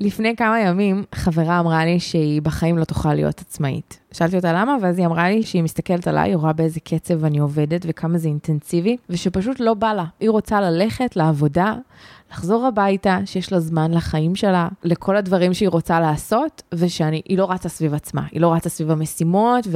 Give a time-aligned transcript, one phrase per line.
[0.00, 3.98] לפני כמה ימים חברה אמרה לי שהיא בחיים לא תוכל להיות עצמאית.
[4.12, 7.38] שאלתי אותה למה, ואז היא אמרה לי שהיא מסתכלת עליי, היא רואה באיזה קצב אני
[7.38, 10.04] עובדת וכמה זה אינטנסיבי, ושפשוט לא בא לה.
[10.20, 11.74] היא רוצה ללכת לעבודה,
[12.30, 17.68] לחזור הביתה, שיש לה זמן לחיים שלה, לכל הדברים שהיא רוצה לעשות, ושהיא לא רצה
[17.68, 19.66] סביב עצמה, היא לא רצה סביב המשימות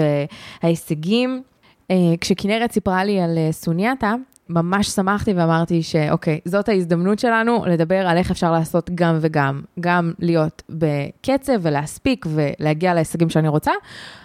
[0.63, 1.43] וההישגים.
[1.91, 4.15] אה, כשכנרת סיפרה לי על אה, סונייתה,
[4.49, 9.63] ממש שמחתי ואמרתי שאוקיי, זאת ההזדמנות שלנו לדבר על איך אפשר לעשות גם וגם.
[9.81, 13.73] גם להיות בקצב ולהספיק ולהגיע להישגים שאני רוצה,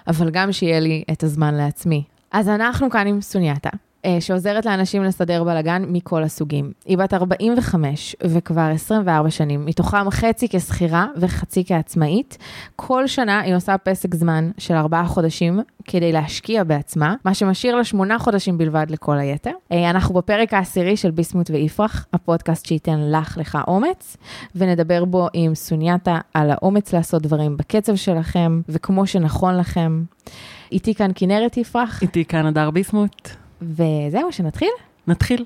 [0.08, 2.04] אבל גם שיהיה לי את הזמן לעצמי.
[2.32, 3.70] אז אנחנו כאן עם סונייתה.
[4.06, 6.72] אה, שעוזרת לאנשים לסדר בלאגן מכל הסוגים.
[6.86, 12.38] היא בת 45 וכבר 24 שנים, מתוכם חצי כשכירה וחצי כעצמאית.
[12.76, 17.84] כל שנה היא עושה פסק זמן של ארבעה חודשים כדי להשקיע בעצמה, מה שמשאיר לה
[17.84, 19.52] שמונה חודשים בלבד לכל היתר.
[19.72, 24.18] אה, אנחנו בפרק העשירי של ביסמוט ויפרח, הפודקאסט שייתן לך לך אומץ,
[24.56, 30.04] ונדבר בו עם סונייתה על האומץ לעשות דברים בקצב שלכם וכמו שנכון לכם.
[30.72, 32.02] איתי כאן כנרת יפרח.
[32.02, 33.39] איתי כאן הדר ביסמוט.
[33.62, 34.72] וזהו, שנתחיל?
[35.08, 35.46] נתחיל.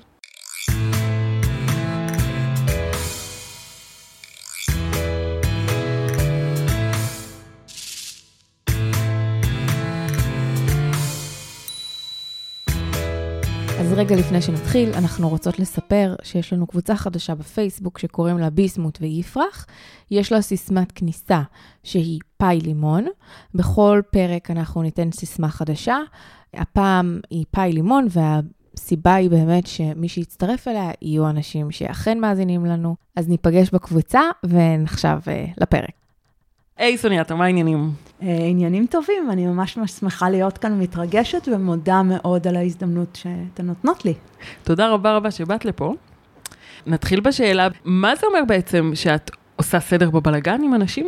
[13.84, 18.98] אז רגע לפני שנתחיל, אנחנו רוצות לספר שיש לנו קבוצה חדשה בפייסבוק שקוראים לה ביסמוט
[19.00, 19.66] ויפרח.
[20.10, 21.42] יש לה סיסמת כניסה
[21.82, 23.06] שהיא פאי לימון.
[23.54, 25.96] בכל פרק אנחנו ניתן סיסמה חדשה.
[26.54, 32.96] הפעם היא פאי לימון, והסיבה היא באמת שמי שיצטרף אליה יהיו אנשים שאכן מאזינים לנו.
[33.16, 36.03] אז ניפגש בקבוצה ונחשב uh, לפרק.
[36.78, 37.90] היי hey, סוניאטה, מה העניינים?
[38.20, 43.66] Uh, עניינים טובים, אני ממש ממש שמחה להיות כאן, מתרגשת ומודה מאוד על ההזדמנות שאתן
[43.66, 44.14] נותנות לי.
[44.62, 45.94] תודה רבה רבה שבאת לפה.
[46.86, 51.06] נתחיל בשאלה, מה זה אומר בעצם שאת עושה סדר בבלגן עם אנשים?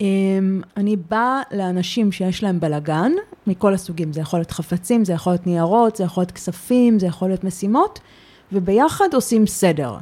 [0.00, 3.12] אמ, אני באה לאנשים שיש להם בלגן,
[3.46, 7.06] מכל הסוגים, זה יכול להיות חפצים, זה יכול להיות ניירות, זה יכול להיות כספים, זה
[7.06, 8.00] יכול להיות משימות,
[8.52, 9.96] וביחד עושים סדר.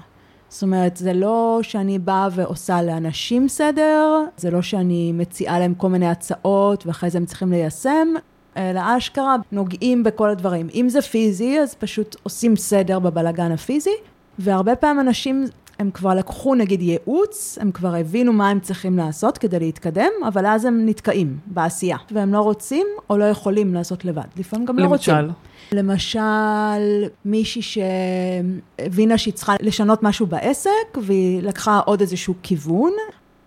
[0.48, 5.88] זאת אומרת, זה לא שאני באה ועושה לאנשים סדר, זה לא שאני מציעה להם כל
[5.88, 8.08] מיני הצעות ואחרי זה הם צריכים ליישם,
[8.56, 10.68] אלא אשכרה נוגעים בכל הדברים.
[10.74, 13.94] אם זה פיזי, אז פשוט עושים סדר בבלגן הפיזי,
[14.38, 15.44] והרבה פעמים אנשים
[15.78, 20.46] הם כבר לקחו נגיד ייעוץ, הם כבר הבינו מה הם צריכים לעשות כדי להתקדם, אבל
[20.46, 24.22] אז הם נתקעים בעשייה, והם לא רוצים או לא יכולים לעשות לבד.
[24.36, 24.88] לפעמים גם למשל.
[24.88, 25.14] לא רוצים.
[25.14, 25.47] למשל?
[25.72, 32.92] למשל, מישהי שהבינה שהיא צריכה לשנות משהו בעסק, והיא לקחה עוד איזשהו כיוון,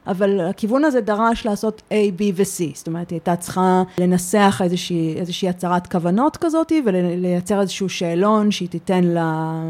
[0.08, 5.16] אבל הכיוון הזה דרש לעשות A, B ו-C, זאת אומרת, היא הייתה צריכה לנסח איזושהי,
[5.18, 9.18] איזושהי הצהרת כוונות כזאת, ולייצר איזשהו שאלון שהיא תיתן ל,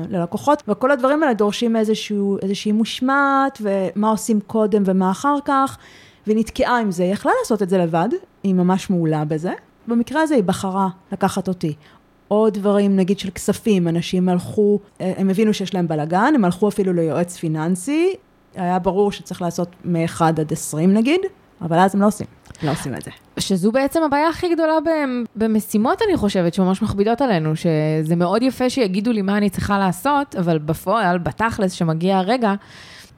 [0.09, 5.77] ללקוחות, וכל הדברים האלה דורשים איזשהו, איזושהי מושמעת, ומה עושים קודם ומה אחר כך,
[6.27, 8.09] והיא נתקעה עם זה, היא יכלה לעשות את זה לבד,
[8.43, 9.51] היא ממש מעולה בזה.
[9.87, 11.73] במקרה הזה היא בחרה לקחת אותי.
[12.31, 16.93] עוד דברים, נגיד של כספים, אנשים הלכו, הם הבינו שיש להם בלאגן, הם הלכו אפילו
[16.93, 18.13] ליועץ פיננסי,
[18.55, 21.19] היה ברור שצריך לעשות מ-1 עד 20 נגיד,
[21.61, 22.27] אבל אז הם לא עושים,
[22.63, 23.11] לא עושים את זה.
[23.39, 24.77] שזו בעצם הבעיה הכי גדולה
[25.35, 30.35] במשימות, אני חושבת, שממש מכבידות עלינו, שזה מאוד יפה שיגידו לי מה אני צריכה לעשות,
[30.35, 32.53] אבל בפועל, בתכלס, שמגיע הרגע,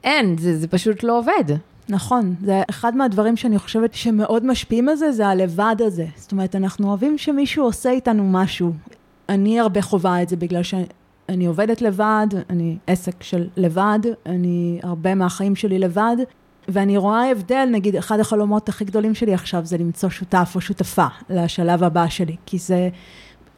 [0.04, 1.44] אין, זה, זה פשוט לא עובד.
[1.88, 6.06] נכון, זה אחד מהדברים שאני חושבת שמאוד משפיעים על זה, זה הלבד הזה.
[6.16, 8.72] זאת אומרת, אנחנו אוהבים שמישהו עושה איתנו משהו.
[9.28, 10.74] אני הרבה חווה את זה בגלל ש...
[11.28, 16.16] אני עובדת לבד, אני עסק של לבד, אני הרבה מהחיים שלי לבד,
[16.68, 21.06] ואני רואה הבדל, נגיד, אחד החלומות הכי גדולים שלי עכשיו זה למצוא שותף או שותפה
[21.30, 22.88] לשלב הבא שלי, כי זה,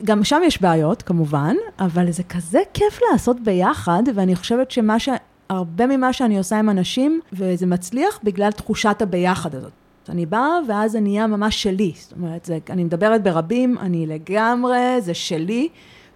[0.05, 5.09] גם שם יש בעיות כמובן, אבל זה כזה כיף לעשות ביחד, ואני חושבת שמה ש...
[5.49, 9.72] הרבה ממה שאני עושה עם אנשים, וזה מצליח בגלל תחושת הביחד הזאת.
[10.11, 15.00] אני באה ואז זה נהיה ממש שלי, זאת אומרת, זה, אני מדברת ברבים, אני לגמרי,
[15.00, 15.69] זה שלי,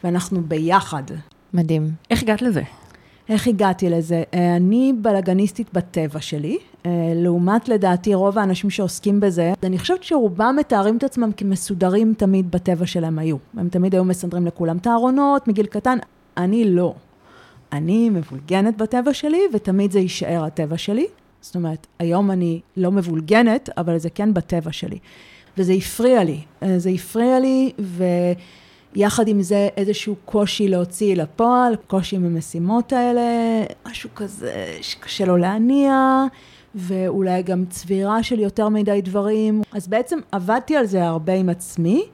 [0.05, 1.03] ואנחנו ביחד.
[1.55, 1.91] מדהים.
[2.11, 2.63] איך הגעת לזה?
[3.29, 4.23] איך הגעתי לזה?
[4.35, 10.57] אה, אני בלאגניסטית בטבע שלי, אה, לעומת לדעתי רוב האנשים שעוסקים בזה, אני חושבת שרובם
[10.59, 13.37] מתארים את עצמם כמסודרים תמיד בטבע שלהם היו.
[13.57, 15.99] הם תמיד היו מסדרים לכולם את הארונות מגיל קטן,
[16.37, 16.95] אני לא.
[17.73, 21.07] אני מבולגנת בטבע שלי, ותמיד זה יישאר הטבע שלי.
[21.41, 24.99] זאת אומרת, היום אני לא מבולגנת, אבל זה כן בטבע שלי.
[25.59, 26.41] וזה הפריע לי.
[26.63, 28.05] אה, זה הפריע לי, ו...
[28.95, 33.23] יחד עם זה איזשהו קושי להוציא לפועל, קושי עם המשימות האלה,
[33.87, 36.25] משהו כזה שקשה לו להניע,
[36.75, 39.63] ואולי גם צבירה של יותר מדי דברים.
[39.73, 42.05] אז בעצם עבדתי על זה הרבה עם עצמי,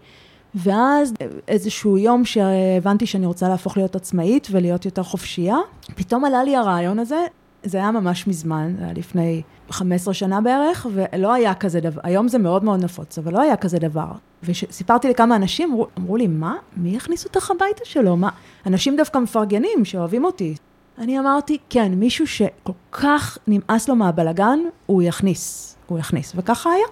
[0.55, 1.15] ואז
[1.49, 5.57] איזשהו יום שהבנתי שאני רוצה להפוך להיות עצמאית ולהיות יותר חופשייה,
[5.95, 7.21] פתאום עלה לי הרעיון הזה,
[7.67, 12.29] זה היה ממש מזמן, זה היה לפני 15 שנה בערך, ולא היה כזה דבר, היום
[12.29, 14.13] זה מאוד מאוד נפוץ, אבל לא היה כזה דבר.
[14.43, 16.57] וסיפרתי לכמה אנשים, אמרו, אמרו לי, מה?
[16.77, 18.17] מי יכניס אותך הביתה שלו?
[18.17, 18.29] מה?
[18.67, 20.55] אנשים דווקא מפרגנים, שאוהבים אותי.
[20.99, 26.87] אני אמרתי, כן, מישהו שכל כך נמאס לו מהבלגן, הוא יכניס, הוא יכניס, וככה היה.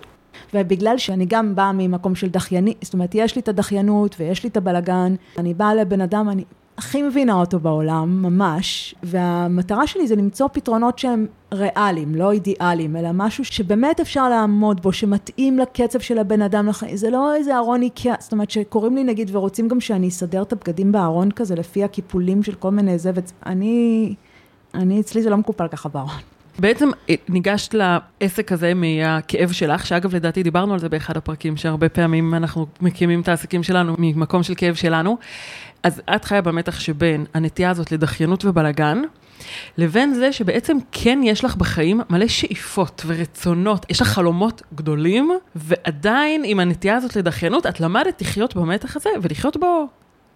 [0.54, 4.48] ובגלל שאני גם באה ממקום של דחייני, זאת אומרת, יש לי את הדחיינות ויש לי
[4.48, 6.44] את הבלגן, אני באה לבן אדם, אני
[6.78, 13.08] הכי מבינה אותו בעולם, ממש, והמטרה שלי זה למצוא פתרונות שהם ריאליים, לא אידיאליים, אלא
[13.12, 17.82] משהו שבאמת אפשר לעמוד בו, שמתאים לקצב של הבן אדם לחיים, זה לא איזה ארון
[17.82, 21.84] איקאה, זאת אומרת שקוראים לי נגיד ורוצים גם שאני אסדר את הבגדים בארון כזה, לפי
[21.84, 24.14] הקיפולים של כל מיני זה, ואני,
[24.74, 26.14] אני, אצלי זה לא מקופל ככה בארון.
[26.58, 31.88] בעצם אה, ניגשת לעסק הזה מהכאב שלך, שאגב לדעתי דיברנו על זה באחד הפרקים, שהרבה
[31.88, 35.16] פעמים אנחנו מקימים את העסקים שלנו ממקום של כאב שלנו.
[35.84, 39.02] אז את חיה במתח שבין הנטייה הזאת לדחיינות ובלגן,
[39.78, 46.42] לבין זה שבעצם כן יש לך בחיים מלא שאיפות ורצונות, יש לך חלומות גדולים, ועדיין
[46.44, 49.86] עם הנטייה הזאת לדחיינות, את למדת לחיות במתח הזה ולחיות בו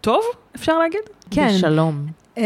[0.01, 0.23] טוב,
[0.57, 1.01] אפשר להגיד?
[1.31, 1.49] כן.
[1.55, 2.07] בשלום.
[2.37, 2.41] Um,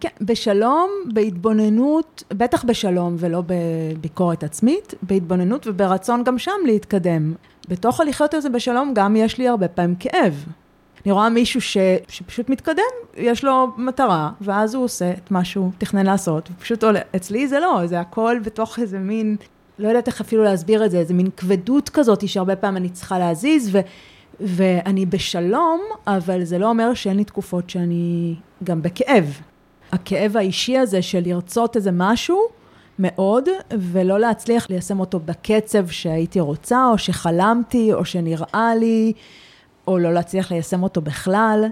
[0.00, 7.34] כן, בשלום, בהתבוננות, בטח בשלום ולא בביקורת עצמית, בהתבוננות וברצון גם שם להתקדם.
[7.68, 10.44] בתוך הלחיות הזה בשלום גם יש לי הרבה פעמים כאב.
[11.06, 11.76] אני רואה מישהו ש,
[12.08, 12.82] שפשוט מתקדם,
[13.16, 17.00] יש לו מטרה, ואז הוא עושה את מה שהוא תכנן לעשות, ופשוט עולה.
[17.16, 19.36] אצלי זה לא, זה הכל בתוך איזה מין,
[19.78, 23.18] לא יודעת איך אפילו להסביר את זה, איזה מין כבדות כזאת שהרבה פעמים אני צריכה
[23.18, 23.80] להזיז, ו,
[24.40, 29.40] ואני בשלום, אבל זה לא אומר שאין לי תקופות שאני גם בכאב.
[29.92, 32.40] הכאב האישי הזה של לרצות איזה משהו,
[32.98, 33.48] מאוד,
[33.78, 39.12] ולא להצליח ליישם אותו בקצב שהייתי רוצה, או שחלמתי, או שנראה לי,
[39.86, 41.64] או לא להצליח ליישם אותו בכלל.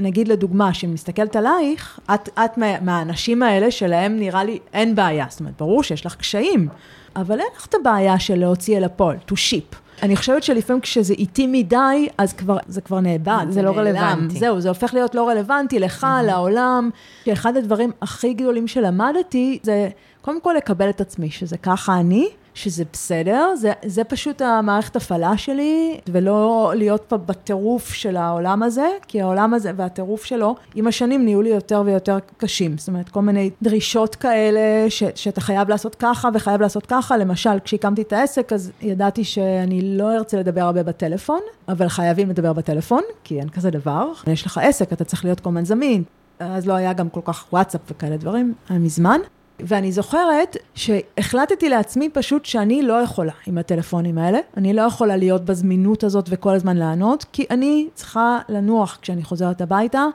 [0.00, 5.26] נגיד לדוגמה, כשאני מסתכלת עלייך, את, את מהאנשים האלה שלהם נראה לי אין בעיה.
[5.28, 6.68] זאת אומרת, ברור שיש לך קשיים,
[7.16, 9.76] אבל אין לך את הבעיה של להוציא אל הפועל, to ship.
[10.02, 14.38] אני חושבת שלפעמים כשזה איטי מדי, אז כבר, זה כבר נאבד, זה, זה לא רלוונטי.
[14.38, 16.26] זהו, זה הופך להיות לא רלוונטי לך, mm-hmm.
[16.26, 16.90] לעולם.
[17.24, 19.88] שאחד הדברים הכי גדולים שלמדתי, זה
[20.20, 22.28] קודם כל לקבל את עצמי, שזה ככה אני,
[22.58, 28.88] שזה בסדר, זה, זה פשוט המערכת הפעלה שלי, ולא להיות פה בטירוף של העולם הזה,
[29.08, 32.78] כי העולם הזה והטירוף שלו, עם השנים נהיו לי יותר ויותר קשים.
[32.78, 37.16] זאת אומרת, כל מיני דרישות כאלה, ש, שאתה חייב לעשות ככה וחייב לעשות ככה.
[37.16, 42.52] למשל, כשהקמתי את העסק, אז ידעתי שאני לא ארצה לדבר הרבה בטלפון, אבל חייבים לדבר
[42.52, 44.12] בטלפון, כי אין כזה דבר.
[44.26, 46.02] יש לך עסק, אתה צריך להיות כל הזמן זמין.
[46.38, 49.20] אז לא היה גם כל כך וואטסאפ וכאלה דברים, היה מזמן.
[49.60, 54.38] ואני זוכרת שהחלטתי לעצמי פשוט שאני לא יכולה עם הטלפונים האלה.
[54.56, 59.60] אני לא יכולה להיות בזמינות הזאת וכל הזמן לענות, כי אני צריכה לנוח כשאני חוזרת
[59.60, 60.06] הביתה.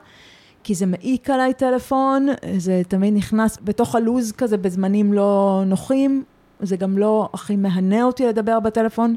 [0.64, 6.24] כי זה מעיק עליי טלפון, זה תמיד נכנס בתוך הלוז כזה בזמנים לא נוחים,
[6.60, 9.14] זה גם לא הכי מהנה אותי לדבר בטלפון.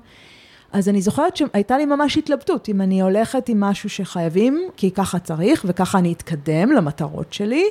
[0.72, 5.20] אז אני זוכרת שהייתה לי ממש התלבטות, אם אני הולכת עם משהו שחייבים, כי ככה
[5.20, 7.66] צריך וככה אני אתקדם למטרות שלי,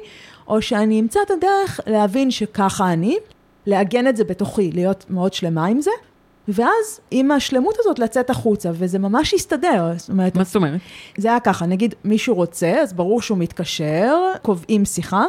[0.48, 3.16] או שאני אמצא את הדרך להבין שככה אני,
[3.66, 5.90] לעגן את זה בתוכי, להיות מאוד שלמה עם זה,
[6.48, 9.92] ואז עם השלמות הזאת לצאת החוצה, וזה ממש הסתדר.
[9.96, 10.36] זאת אומרת...
[10.36, 10.80] מה זאת אומרת?
[11.16, 15.24] זה היה ככה, נגיד מישהו רוצה, אז ברור שהוא מתקשר, קובעים שיחה.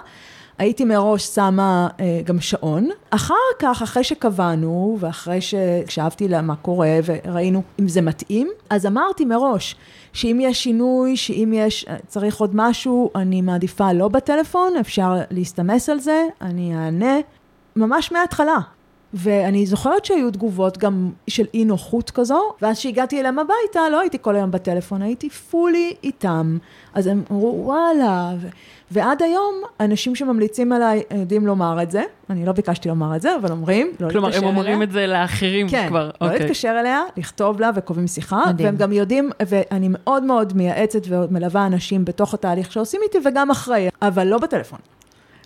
[0.58, 2.90] הייתי מראש שמה אה, גם שעון.
[3.10, 9.26] אחר כך, אחרי שקבענו, ואחרי שהקשבתי לה מה קורה, וראינו אם זה מתאים, אז אמרתי
[9.26, 9.76] מראש,
[10.14, 15.90] שאם יש שינוי, שאם יש, אה, צריך עוד משהו, אני מעדיפה לא בטלפון, אפשר להסתמס
[15.90, 17.16] על זה, אני אענה,
[17.76, 18.58] ממש מההתחלה.
[19.14, 24.18] ואני זוכרת שהיו תגובות גם של אי נוחות כזו, ואז כשהגעתי אליהם הביתה, לא הייתי
[24.22, 26.58] כל היום בטלפון, הייתי פולי איתם.
[26.94, 28.48] אז הם אמרו, וואלה, ו...
[28.92, 33.36] ועד היום, אנשים שממליצים עליי יודעים לומר את זה, אני לא ביקשתי לומר את זה,
[33.36, 34.84] אבל אומרים, לא כלומר, הם אומרים אליה.
[34.84, 36.40] את זה לאחרים כן, כבר, לא אוקיי.
[36.40, 38.66] להתקשר אליה, לכתוב לה וקובעים שיחה, מדהים.
[38.68, 43.90] והם גם יודעים, ואני מאוד מאוד מייעצת ומלווה אנשים בתוך התהליך שעושים איתי, וגם אחרי,
[44.02, 44.80] אבל לא בטלפון.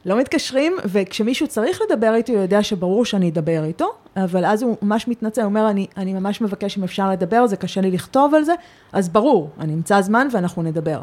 [0.05, 4.77] לא מתקשרים, וכשמישהו צריך לדבר איתי, הוא יודע שברור שאני אדבר איתו, אבל אז הוא
[4.81, 8.36] ממש מתנצל, הוא אומר, אני, אני ממש מבקש אם אפשר לדבר, זה קשה לי לכתוב
[8.36, 8.53] על זה,
[8.93, 11.01] אז ברור, אני אמצא זמן ואנחנו נדבר.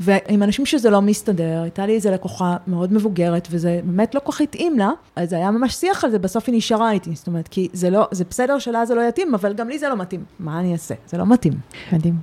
[0.00, 4.32] ועם אנשים שזה לא מסתדר, הייתה לי איזה לקוחה מאוד מבוגרת, וזה באמת לא כל
[4.32, 7.48] כך התאים לה, אז היה ממש שיח על זה, בסוף היא נשארה איתי, זאת אומרת,
[7.48, 10.24] כי זה לא, זה בסדר שלה זה לא יתאים, אבל גם לי זה לא מתאים.
[10.40, 10.94] מה אני אעשה?
[11.06, 11.52] זה לא מתאים.
[11.92, 12.14] מדהים.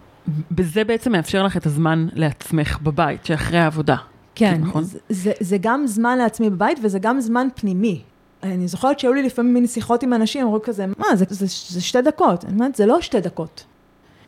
[0.51, 3.95] בזה בעצם מאפשר לך את הזמן לעצמך בבית, שאחרי העבודה.
[4.36, 4.84] כן, נכון?
[4.84, 8.01] זה, זה, זה גם זמן לעצמי בבית וזה גם זמן פנימי.
[8.44, 11.82] אני זוכרת שהיו לי לפעמים מין שיחות עם אנשים, אמרו כזה, מה, זה, זה, זה
[11.82, 12.46] שתי דקות.
[12.46, 13.63] אני אומרת, זה לא שתי דקות.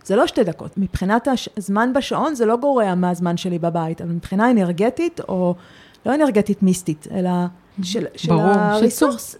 [0.05, 0.77] זה לא שתי דקות.
[0.77, 5.55] מבחינת הזמן בשעון זה לא גורע מהזמן שלי בבית, אבל מבחינה אנרגטית, או
[6.05, 7.29] לא אנרגטית מיסטית, אלא
[7.83, 8.33] של, של.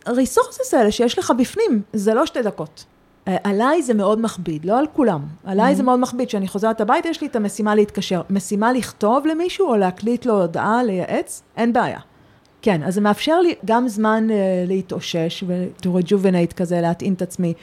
[0.05, 2.85] הריסורסס האלה שיש לך בפנים, זה לא שתי דקות.
[3.27, 5.21] אה, עליי זה מאוד מכביד, לא על כולם.
[5.45, 8.21] עליי זה מאוד מכביד, כשאני חוזרת הביתה יש לי את המשימה להתקשר.
[8.29, 11.99] משימה לכתוב למישהו או להקליט לו הודעה, לייעץ, אין בעיה.
[12.61, 17.53] כן, אז זה מאפשר לי גם זמן uh, להתאושש ו-to rejuvenate כזה, להטעין את עצמי.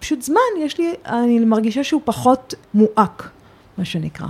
[0.00, 3.30] פשוט זמן, יש לי, אני מרגישה שהוא פחות מועק,
[3.78, 4.26] מה שנקרא.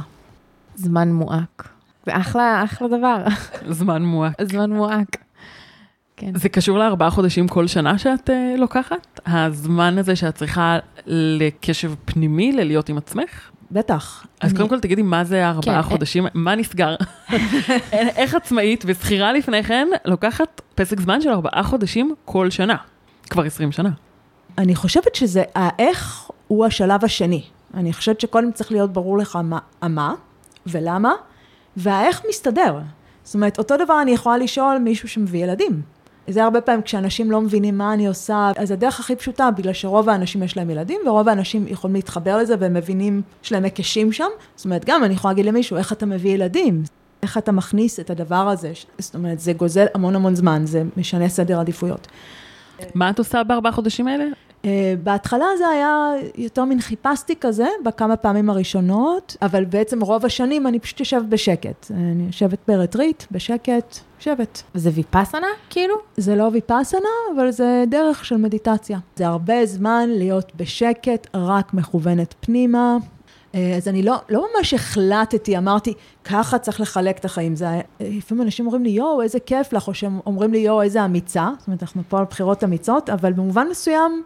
[0.77, 1.69] זמן מועק.
[2.07, 3.25] זה אחלה, אחלה דבר.
[3.69, 4.43] זמן מועק.
[4.43, 5.17] זמן מועק.
[6.21, 6.33] כן.
[6.35, 9.21] זה קשור לארבעה חודשים כל שנה שאת uh, לוקחת?
[9.27, 13.51] הזמן הזה שאת צריכה לקשב פנימי, ללהיות עם עצמך?
[13.71, 14.27] בטח.
[14.41, 14.57] אז אני...
[14.57, 15.89] קודם כל תגידי, מה זה ארבעה כן.
[15.89, 16.27] חודשים?
[16.35, 16.95] מה נסגר?
[17.93, 22.77] איך עצמאית ושכירה לפני כן לוקחת פסק זמן של ארבעה חודשים כל שנה?
[23.31, 23.91] כבר עשרים שנה.
[24.59, 27.43] אני חושבת שזה, האיך הוא השלב השני.
[27.75, 30.15] אני חושבת שקודם צריך להיות ברור לך מה, מה
[30.67, 31.13] ולמה,
[31.77, 32.79] והאיך מסתדר.
[33.23, 35.83] זאת אומרת, אותו דבר אני יכולה לשאול מישהו שמביא ילדים.
[36.29, 40.09] זה הרבה פעמים כשאנשים לא מבינים מה אני עושה, אז הדרך הכי פשוטה, בגלל שרוב
[40.09, 44.29] האנשים יש להם ילדים, ורוב האנשים יכולים להתחבר לזה והם מבינים, יש להם היקשים שם.
[44.57, 46.83] זאת אומרת, גם אני יכולה להגיד למישהו, איך אתה מביא ילדים?
[47.23, 48.73] איך אתה מכניס את הדבר הזה?
[48.99, 52.09] זאת אומרת, זה גוזל המון המון זמן, זה משנה סדר עדיפויות.
[52.95, 54.25] מה את עושה בארבעה חודשים האלה?
[54.63, 54.67] Uh,
[55.03, 60.79] בהתחלה זה היה יותר מין חיפשתי כזה, בכמה פעמים הראשונות, אבל בעצם רוב השנים אני
[60.79, 61.91] פשוט יושבת בשקט.
[61.91, 64.63] אני יושבת ברטריט, בשקט, יושבת.
[64.75, 65.95] זה ויפאסנה, כאילו?
[66.17, 68.99] זה לא ויפאסנה, אבל זה דרך של מדיטציה.
[69.17, 72.97] זה הרבה זמן להיות בשקט, רק מכוונת פנימה.
[73.55, 77.57] אה, אז אני לא, לא ממש החלטתי, אמרתי, ככה צריך לחלק את החיים.
[77.57, 77.67] זה,
[78.01, 81.49] לפעמים אנשים אומרים לי, יואו, איזה כיף לך, או שהם אומרים לי, יואו, איזה אמיצה.
[81.59, 84.23] זאת אומרת, אנחנו פה על בחירות אמיצות, אבל במובן מסוים,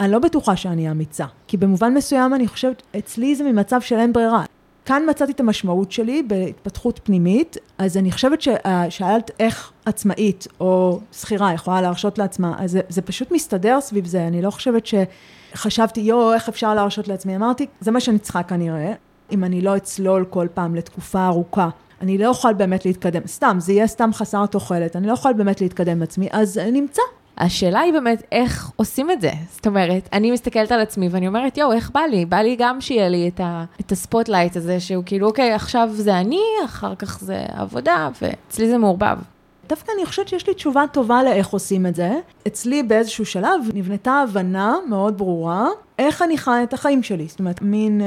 [0.00, 1.24] אני לא בטוחה שאני אמיצה.
[1.46, 4.44] כי במובן מסוים אני חושבת, אצלי זה ממצב של אין ברירה.
[4.84, 11.52] כאן מצאתי את המשמעות שלי בהתפתחות פנימית, אז אני חושבת ששאלת איך עצמאית או שכירה
[11.52, 16.32] יכולה להרשות לעצמה, אז זה, זה פשוט מסתדר סביב זה, אני לא חושבת שחשבתי, יואו,
[16.32, 17.36] איך אפשר להרשות לעצמי?
[17.36, 18.92] אמרתי, זה מה שאני צריכה כנראה,
[19.32, 21.68] אם אני לא אצלול כל פעם לתקופה ארוכה.
[22.00, 25.60] אני לא אוכל באמת להתקדם, סתם, זה יהיה סתם חסר תוחלת, אני לא אוכל באמת
[25.60, 27.02] להתקדם עם עצמי, אז נמצא,
[27.38, 29.30] השאלה היא באמת איך עושים את זה.
[29.50, 32.24] זאת אומרת, אני מסתכלת על עצמי ואני אומרת, יואו, איך בא לי?
[32.24, 35.88] בא לי גם שיהיה לי את, ה, את ה spotlight הזה, שהוא כאילו, אוקיי, עכשיו
[35.92, 39.18] זה אני, אחר כך זה עבודה, ואצלי זה מעורבב.
[39.68, 42.10] דווקא אני חושבת שיש לי תשובה טובה לאיך עושים את זה.
[42.46, 45.68] אצלי באיזשהו שלב נבנתה הבנה מאוד ברורה,
[45.98, 47.26] איך אני חי את החיים שלי.
[47.28, 48.06] זאת אומרת, מין אה,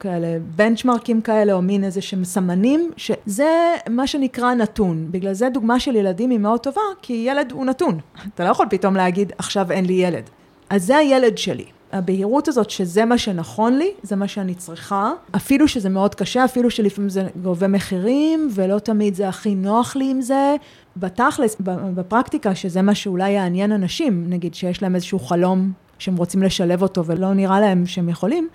[0.00, 5.06] כאלה בנצ'מרקים כאלה, או מין איזה שהם סמנים, שזה מה שנקרא נתון.
[5.10, 7.98] בגלל זה דוגמה של ילדים היא מאוד טובה, כי ילד הוא נתון.
[8.34, 10.30] אתה לא יכול פתאום להגיד, עכשיו אין לי ילד.
[10.70, 11.64] אז זה הילד שלי.
[11.92, 16.70] הבהירות הזאת שזה מה שנכון לי, זה מה שאני צריכה, אפילו שזה מאוד קשה, אפילו
[16.70, 20.56] שלפעמים זה גובה מחירים, ולא תמיד זה הכי נוח לי עם זה.
[20.96, 21.56] בתכלס,
[21.94, 27.04] בפרקטיקה, שזה מה שאולי יעניין אנשים, נגיד שיש להם איזשהו חלום שהם רוצים לשלב אותו
[27.04, 28.48] ולא נראה להם שהם יכולים,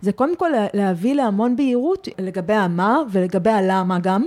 [0.00, 4.24] זה קודם כל להביא להמון בהירות לגבי המה ולגבי הלמה גם,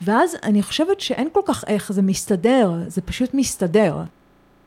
[0.00, 3.96] ואז אני חושבת שאין כל כך איך, זה מסתדר, זה פשוט מסתדר.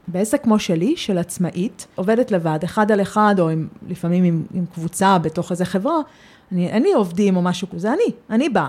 [0.07, 4.65] בעסק כמו שלי, של עצמאית, עובדת לבד, אחד על אחד, או עם, לפעמים עם, עם
[4.73, 5.97] קבוצה בתוך איזה חברה,
[6.51, 8.67] אני, אין לי עובדים או משהו כזה, אני, אני באה.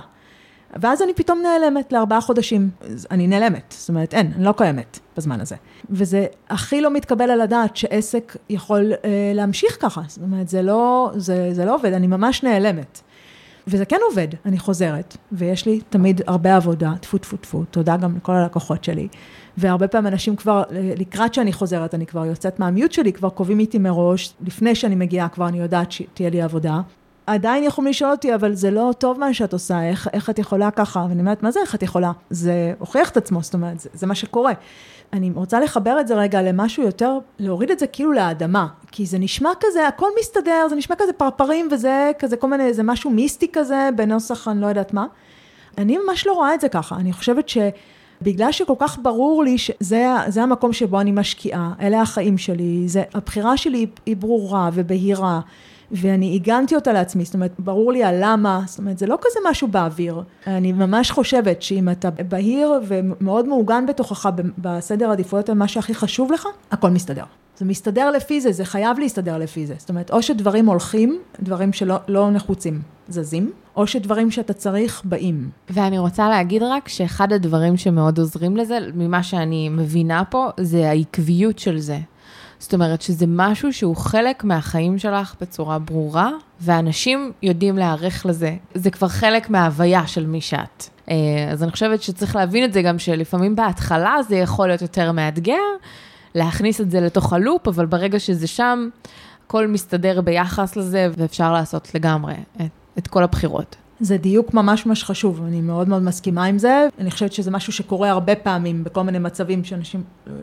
[0.80, 2.70] ואז אני פתאום נעלמת לארבעה חודשים.
[3.10, 5.56] אני נעלמת, זאת אומרת, אין, אני לא קיימת בזמן הזה.
[5.90, 10.02] וזה הכי לא מתקבל על הדעת שעסק יכול אה, להמשיך ככה.
[10.06, 13.00] זאת אומרת, זה לא, זה, זה לא עובד, אני ממש נעלמת.
[13.66, 18.16] וזה כן עובד, אני חוזרת, ויש לי תמיד הרבה עבודה, טפו טפו טפו, תודה גם
[18.16, 19.08] לכל הלקוחות שלי.
[19.56, 23.78] והרבה פעמים אנשים כבר, לקראת שאני חוזרת, אני כבר יוצאת מהמיוט שלי, כבר קובעים איתי
[23.78, 26.80] מראש, לפני שאני מגיעה כבר אני יודעת שתהיה לי עבודה.
[27.26, 30.70] עדיין יכולים לשאול אותי, אבל זה לא טוב מה שאת עושה, איך, איך את יכולה
[30.70, 31.06] ככה?
[31.08, 32.12] ואני אומרת, מה זה איך את יכולה?
[32.30, 34.52] זה הוכיח את עצמו, זאת אומרת, זה, זה מה שקורה.
[35.12, 39.18] אני רוצה לחבר את זה רגע למשהו יותר, להוריד את זה כאילו לאדמה, כי זה
[39.18, 43.48] נשמע כזה, הכל מסתדר, זה נשמע כזה פרפרים וזה כזה כל מיני, זה משהו מיסטי
[43.52, 45.06] כזה בנוסח, אני לא יודעת מה.
[45.78, 47.58] אני ממש לא רואה את זה ככה, אני חושבת ש...
[48.22, 53.56] בגלל שכל כך ברור לי שזה המקום שבו אני משקיעה, אלה החיים שלי, זה, הבחירה
[53.56, 55.40] שלי היא ברורה ובהירה.
[55.92, 59.68] ואני עיגנתי אותה לעצמי, זאת אומרת, ברור לי הלמה, זאת אומרת, זה לא כזה משהו
[59.68, 60.22] באוויר.
[60.46, 66.32] אני ממש חושבת שאם אתה בהיר ומאוד מעוגן בתוכך בסדר עדיפויות על מה שהכי חשוב
[66.32, 67.24] לך, הכל מסתדר.
[67.58, 69.74] זה מסתדר לפי זה, זה חייב להסתדר לפי זה.
[69.78, 75.48] זאת אומרת, או שדברים הולכים, דברים שלא לא נחוצים, זזים, או שדברים שאתה צריך, באים.
[75.70, 81.58] ואני רוצה להגיד רק שאחד הדברים שמאוד עוזרים לזה, ממה שאני מבינה פה, זה העקביות
[81.58, 81.98] של זה.
[82.64, 86.30] זאת אומרת שזה משהו שהוא חלק מהחיים שלך בצורה ברורה,
[86.60, 88.56] ואנשים יודעים להיערך לזה.
[88.74, 90.88] זה כבר חלק מההוויה של מי שאת.
[91.10, 91.14] אה,
[91.52, 95.62] אז אני חושבת שצריך להבין את זה גם שלפעמים בהתחלה זה יכול להיות יותר מאתגר,
[96.34, 98.88] להכניס את זה לתוך הלופ, אבל ברגע שזה שם,
[99.46, 102.62] הכל מסתדר ביחס לזה, ואפשר לעשות לגמרי את,
[102.98, 103.76] את כל הבחירות.
[104.00, 106.88] זה דיוק ממש ממש חשוב, אני מאוד מאוד מסכימה עם זה.
[106.98, 110.02] אני חושבת שזה משהו שקורה הרבה פעמים בכל מיני מצבים שאנשים,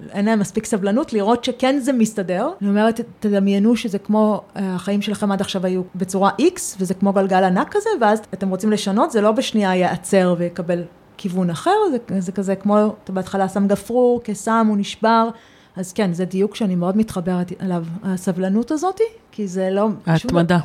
[0.09, 2.49] אין להם מספיק סבלנות לראות שכן זה מסתדר.
[2.61, 7.13] אני אומרת, תדמיינו שזה כמו, אה, החיים שלכם עד עכשיו היו בצורה X, וזה כמו
[7.13, 10.83] גלגל ענק כזה, ואז אתם רוצים לשנות, זה לא בשנייה ייעצר ויקבל
[11.17, 15.29] כיוון אחר, זה, זה כזה כמו, אתה בהתחלה שם גפרור, קסם, הוא נשבר.
[15.75, 19.87] אז כן, זה דיוק שאני מאוד מתחברת אליו, הסבלנות הזאתי, כי זה לא...
[20.05, 20.59] ההתמדה.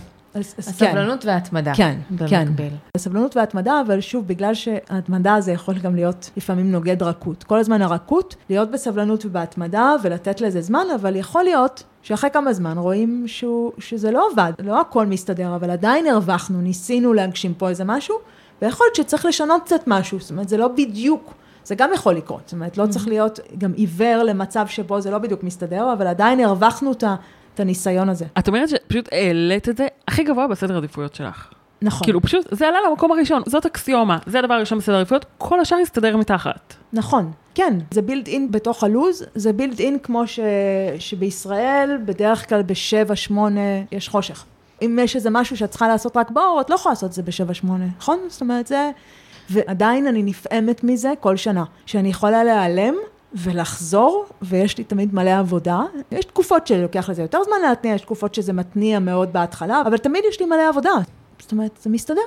[0.59, 1.29] הסבלנות כן.
[1.29, 1.75] וההתמדה.
[1.75, 2.49] כן, כן.
[2.95, 7.45] הסבלנות וההתמדה, אבל שוב, בגלל שההתמדה זה יכול גם להיות לפעמים נוגד רכות.
[7.45, 12.79] כל הזמן הרכות, להיות בסבלנות ובהתמדה ולתת לזה זמן, אבל יכול להיות שאחרי כמה זמן
[12.79, 17.85] רואים שהוא, שזה לא עבד, לא הכל מסתדר, אבל עדיין הרווחנו, ניסינו להגשים פה איזה
[17.85, 18.17] משהו,
[18.63, 21.35] ויכול להיות שצריך לשנות קצת משהו, זאת אומרת, זה לא בדיוק.
[21.65, 25.19] זה גם יכול לקרות, זאת אומרת, לא צריך להיות גם עיוור למצב שבו זה לא
[25.19, 27.05] בדיוק מסתדר, אבל עדיין הרווחנו את
[27.57, 28.25] את הניסיון הזה.
[28.39, 31.49] את אומרת שפשוט העלית את זה הכי גבוה בסדר העדיפויות שלך.
[31.83, 32.05] נכון.
[32.05, 35.79] כאילו פשוט, זה עלה למקום הראשון, זאת אקסיומה, זה הדבר הראשון בסדר העדיפויות, כל השאר
[35.79, 36.75] יסתדר מתחת.
[36.93, 40.41] נכון, כן, זה בילד אין בתוך הלוז, זה בילד אין כמו ש...
[40.99, 43.61] שבישראל, בדרך כלל בשבע, שמונה,
[43.93, 44.45] יש חושך.
[44.83, 47.23] אם יש איזה משהו שאת צריכה לעשות רק באור, את לא יכולה לעשות את זה
[47.23, 48.19] בשבע, שמונה, נכון?
[48.29, 48.91] זאת אומרת, זה...
[49.51, 52.95] ועדיין אני נפעמת מזה כל שנה, שאני יכולה להיעלם
[53.37, 55.81] ולחזור, ויש לי תמיד מלא עבודה.
[56.13, 60.23] יש תקופות שלוקח לזה יותר זמן להתניע, יש תקופות שזה מתניע מאוד בהתחלה, אבל תמיד
[60.29, 60.93] יש לי מלא עבודה.
[61.39, 62.21] זאת אומרת, זה מסתדר.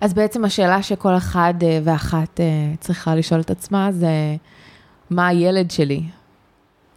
[0.00, 2.44] אז בעצם השאלה שכל אחד אה, ואחת אה,
[2.80, 4.36] צריכה לשאול את עצמה זה,
[5.10, 6.02] מה הילד שלי?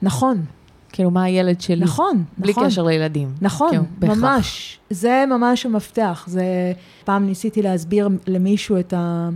[0.02, 0.46] נכון.
[0.92, 1.84] כאילו, מה הילד שלי?
[1.84, 2.64] נכון, בלי נכון.
[2.64, 3.34] בלי קשר לילדים.
[3.42, 4.80] נכון, כאילו, ממש.
[4.90, 6.24] זה ממש המפתח.
[6.28, 6.74] זה...
[7.06, 9.30] פעם ניסיתי להסביר למישהו את ה...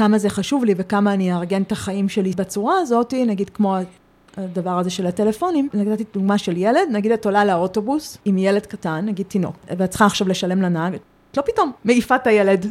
[0.00, 3.76] כמה זה חשוב לי וכמה אני אארגן את החיים שלי בצורה הזאת, נגיד כמו
[4.36, 9.04] הדבר הזה של הטלפונים, נתתי דוגמה של ילד, נגיד את עולה לאוטובוס עם ילד קטן,
[9.06, 12.66] נגיד תינוק, ואת צריכה עכשיו לשלם לנהג, את לא פתאום מעיפה את הילד.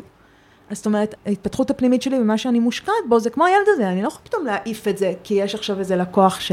[0.70, 4.02] אז זאת אומרת, ההתפתחות הפנימית שלי ומה שאני מושקעת בו, זה כמו הילד הזה, אני
[4.02, 6.52] לא יכולה פתאום להעיף את זה, כי יש עכשיו איזה לקוח ש...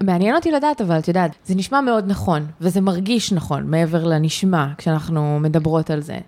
[0.00, 4.66] מעניין אותי לדעת, אבל את יודעת, זה נשמע מאוד נכון, וזה מרגיש נכון, מעבר לנשמע,
[4.78, 6.18] כשאנחנו מדברות על זה.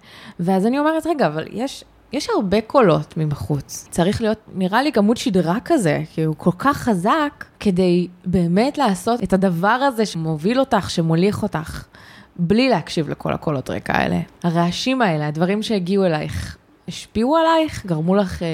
[0.41, 3.89] ואז אני אומרת, רגע, אבל יש יש הרבה קולות מבחוץ.
[3.91, 9.23] צריך להיות, נראה לי, עמוד שדרה כזה, כי הוא כל כך חזק, כדי באמת לעשות
[9.23, 11.85] את הדבר הזה שמוביל אותך, שמוליך אותך,
[12.37, 14.21] בלי להקשיב לכל הקולות רקע האלה.
[14.43, 16.57] הרעשים האלה, הדברים שהגיעו אלייך,
[16.89, 17.87] השפיעו עלייך?
[17.87, 18.49] גרמו לך אה,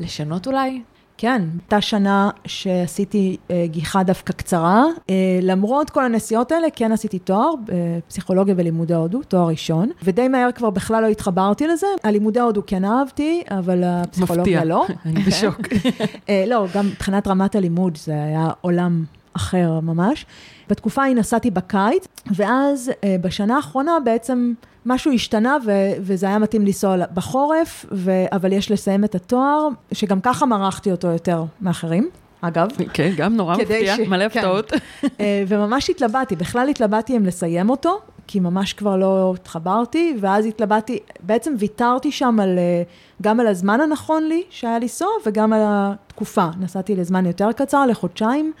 [0.00, 0.82] לשנות אולי?
[1.20, 4.84] כן, הייתה שנה שעשיתי אה, גיחה דווקא קצרה.
[5.10, 10.52] אה, למרות כל הנסיעות האלה, כן עשיתי תואר בפסיכולוגיה ולימודי הודו, תואר ראשון, ודי מהר
[10.52, 11.86] כבר בכלל לא התחברתי לזה.
[12.04, 14.64] הלימודי הודו כן אהבתי, אבל הפסיכולוגיה מפתיע.
[14.64, 14.86] לא.
[15.06, 15.60] אני בשוק.
[16.28, 19.04] אה, לא, גם מבחינת רמת הלימוד, זה היה עולם
[19.38, 20.26] אחר ממש.
[20.68, 22.04] בתקופה ההיא נסעתי בקיץ,
[22.36, 24.52] ואז אה, בשנה האחרונה בעצם
[24.86, 30.20] משהו השתנה ו- וזה היה מתאים לנסוע בחורף, ו- אבל יש לסיים את התואר, שגם
[30.20, 32.10] ככה מרחתי אותו יותר מאחרים.
[32.40, 32.68] אגב.
[32.92, 34.00] כן, גם נורא מפתיע, ש...
[34.00, 34.38] מלא כן.
[34.40, 34.72] הפתעות.
[35.20, 40.98] אה, וממש התלבטתי, בכלל התלבטתי אם לסיים אותו, כי ממש כבר לא התחברתי, ואז התלבטתי,
[41.20, 42.82] בעצם ויתרתי שם על, אה,
[43.22, 46.46] גם על הזמן הנכון לי שהיה לנסוע, וגם על התקופה.
[46.60, 48.52] נסעתי לזמן יותר קצר, לחודשיים.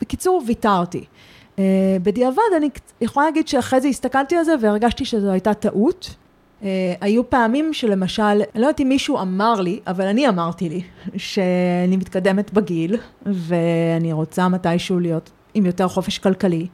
[0.00, 1.04] בקיצור, ויתרתי.
[1.56, 1.60] Uh,
[2.02, 2.68] בדיעבד, אני
[3.00, 6.14] יכולה להגיד שאחרי זה הסתכלתי על זה והרגשתי שזו הייתה טעות.
[6.60, 6.64] Uh,
[7.00, 10.82] היו פעמים שלמשל, אני לא יודעת אם מישהו אמר לי, אבל אני אמרתי לי,
[11.16, 16.66] שאני מתקדמת בגיל, ואני רוצה מתישהו להיות עם יותר חופש כלכלי,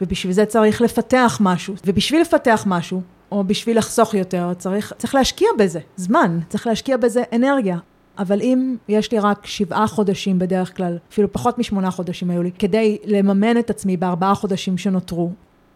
[0.00, 1.74] ובשביל זה צריך לפתח משהו.
[1.86, 7.22] ובשביל לפתח משהו, או בשביל לחסוך יותר, צריך, צריך להשקיע בזה זמן, צריך להשקיע בזה
[7.32, 7.78] אנרגיה.
[8.18, 12.50] אבל אם יש לי רק שבעה חודשים בדרך כלל, אפילו פחות משמונה חודשים היו לי,
[12.58, 15.30] כדי לממן את עצמי בארבעה חודשים שנותרו,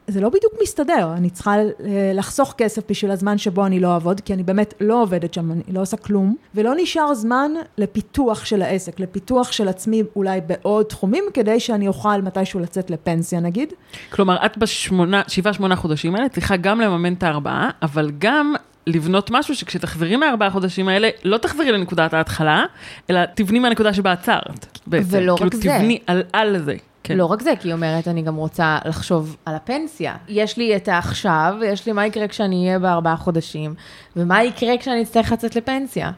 [0.08, 4.20] זה לא בדיוק מסתדר, אני צריכה אה, לחסוך כסף בשביל הזמן שבו אני לא אעבוד,
[4.20, 8.62] כי אני באמת לא עובדת שם, אני לא עושה כלום, ולא נשאר זמן לפיתוח של
[8.62, 13.72] העסק, לפיתוח של עצמי אולי בעוד תחומים, כדי שאני אוכל מתישהו לצאת לפנסיה נגיד.
[14.10, 18.54] כלומר, את בשמונה, שבעה, שמונה חודשים האלה צריכה גם לממן את הארבעה, אבל גם
[18.88, 22.64] לבנות משהו שכשתחזרי מהארבעה חודשים האלה, לא תחזרי לנקודת ההתחלה,
[23.10, 24.66] אלא תבני מהנקודה שבה עצרת.
[24.86, 25.60] ולא כאילו, רק זה.
[25.60, 26.76] כאילו תבני על, על זה.
[27.04, 27.16] כן.
[27.16, 30.16] לא רק זה, כי היא אומרת, אני גם רוצה לחשוב על הפנסיה.
[30.28, 33.74] יש לי את העכשיו, ויש לי מה יקרה כשאני אהיה בארבעה חודשים,
[34.16, 36.10] ומה יקרה כשאני אצטרך לצאת לפנסיה.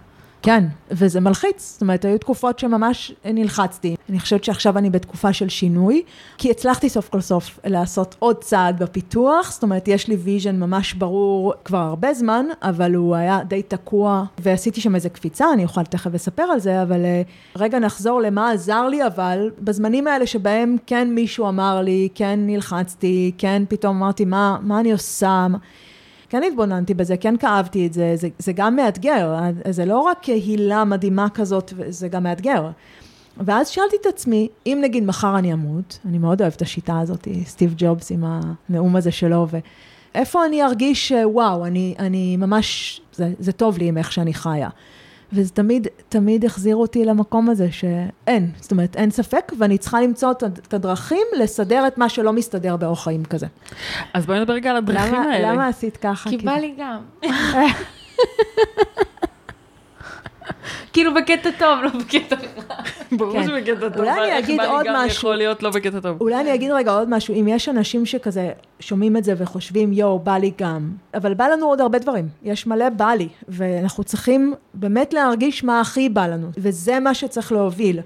[0.43, 1.73] כן, וזה מלחיץ.
[1.73, 3.97] זאת אומרת, היו תקופות שממש נלחצתי.
[4.09, 6.03] אני חושבת שעכשיו אני בתקופה של שינוי,
[6.39, 9.53] כי הצלחתי סוף כל סוף לעשות עוד צעד בפיתוח.
[9.53, 14.25] זאת אומרת, יש לי vision ממש ברור כבר הרבה זמן, אבל הוא היה די תקוע,
[14.39, 17.23] ועשיתי שם איזה קפיצה, אני אוכל תכף לספר על זה, אבל אה,
[17.57, 23.33] רגע נחזור למה עזר לי, אבל בזמנים האלה שבהם כן מישהו אמר לי, כן נלחצתי,
[23.39, 25.47] כן פתאום אמרתי, מה, מה אני עושה?
[26.31, 29.35] כן התבוננתי בזה, כן כאבתי את זה, זה, זה גם מאתגר,
[29.71, 32.71] זה לא רק הילה מדהימה כזאת, זה גם מאתגר.
[33.37, 37.29] ואז שאלתי את עצמי, אם נגיד מחר אני אמות, אני מאוד אוהבת את השיטה הזאת,
[37.45, 38.25] סטיב ג'ובס עם
[38.69, 39.47] הנאום הזה שלו,
[40.15, 44.69] ואיפה אני ארגיש, וואו, אני, אני ממש, זה, זה טוב לי עם איך שאני חיה.
[45.33, 50.31] וזה תמיד, תמיד החזיר אותי למקום הזה שאין, זאת אומרת, אין ספק, ואני צריכה למצוא
[50.31, 53.47] את הדרכים לסדר את מה שלא מסתדר באורח חיים כזה.
[54.15, 55.53] אז בואי נדבר רגע על הדרכים למה, האלה.
[55.53, 56.31] למה עשית ככה?
[56.31, 57.01] כי בא לי גם.
[60.93, 62.75] כאילו בקטע טוב, לא בקטע רע.
[63.13, 63.47] ברור כן.
[63.47, 65.19] שבקטע טוב, אולי אני אגיד עוד משהו.
[65.19, 66.21] יכול להיות לא בקטע טוב.
[66.21, 70.19] אולי אני אגיד רגע עוד משהו, אם יש אנשים שכזה שומעים את זה וחושבים, יואו,
[70.19, 74.55] בא לי גם, אבל בא לנו עוד הרבה דברים, יש מלא בא לי, ואנחנו צריכים
[74.75, 78.01] באמת להרגיש מה הכי בא לנו, וזה מה שצריך להוביל.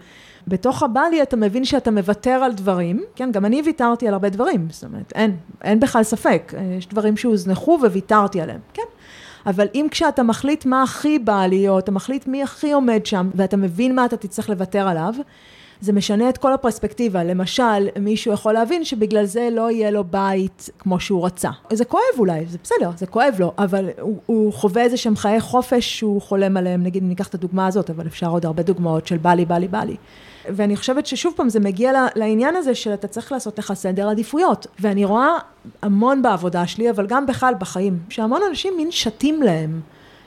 [0.49, 4.29] בתוך הבא לי אתה מבין שאתה מוותר על דברים, כן, גם אני ויתרתי על הרבה
[4.29, 8.83] דברים, זאת אומרת, אין, אין בכלל ספק, יש דברים שהוזנחו וויתרתי עליהם, כן.
[9.47, 13.57] אבל אם כשאתה מחליט מה הכי בא או אתה מחליט מי הכי עומד שם, ואתה
[13.57, 15.15] מבין מה אתה תצטרך לוותר עליו,
[15.85, 17.25] זה משנה את כל הפרספקטיבה.
[17.25, 21.51] למשל, מישהו יכול להבין שבגלל זה לא יהיה לו בית כמו שהוא רצה.
[21.73, 25.41] זה כואב אולי, זה בסדר, זה כואב לו, אבל הוא, הוא חווה איזה שהם חיי
[25.41, 29.17] חופש שהוא חולם עליהם, נגיד ניקח את הדוגמה הזאת, אבל אפשר עוד הרבה דוגמאות של
[29.17, 29.97] בא לי, בא לי, בא לי.
[30.49, 34.67] ואני חושבת ששוב פעם זה מגיע לעניין הזה שאתה צריך לעשות לך סדר עדיפויות.
[34.81, 35.39] ואני רואה
[35.83, 39.81] המון בעבודה שלי, אבל גם בכלל בחיים, שהמון אנשים מין שתים להם.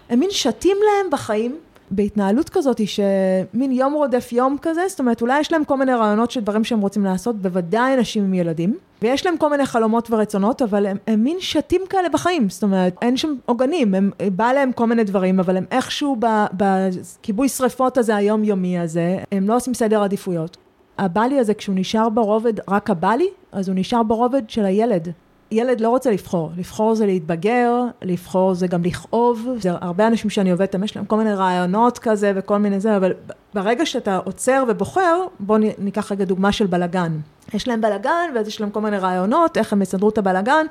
[0.10, 1.58] הם מין שתים להם בחיים,
[1.91, 6.32] בהתנהלות כזאת שמין יום רודף יום כזה, זאת אומרת אולי יש להם כל מיני רעיונות
[6.32, 10.62] של דברים שהם רוצים לעשות, בוודאי אנשים עם ילדים, ויש להם כל מיני חלומות ורצונות,
[10.62, 14.71] אבל הם, הם מין שתים כאלה בחיים, זאת אומרת אין שם עוגנים, הם, בא להם
[14.71, 16.17] כל מיני דברים, אבל הם איכשהו
[16.54, 20.58] בכיבוי שריפות הזה היומיומי הזה, הם לא עושים סדר עדיפויות.
[20.97, 25.12] הבלי הזה כשהוא נשאר ברובד רק הבלי, אז הוא נשאר ברובד של הילד.
[25.52, 30.52] ילד לא רוצה לבחור, לבחור זה להתבגר, לבחור זה גם לכאוב, זה הרבה אנשים שאני
[30.52, 33.14] עובדת יש להם כל מיני רעיונות כזה וכל מיני זה, אבל
[33.54, 37.20] ברגע שאתה עוצר ובוחר, בואו ניקח רגע דוגמה של בלגן.
[37.54, 40.66] יש להם בלגן ואז יש להם כל מיני רעיונות, איך הם יסדרו את הבלגן,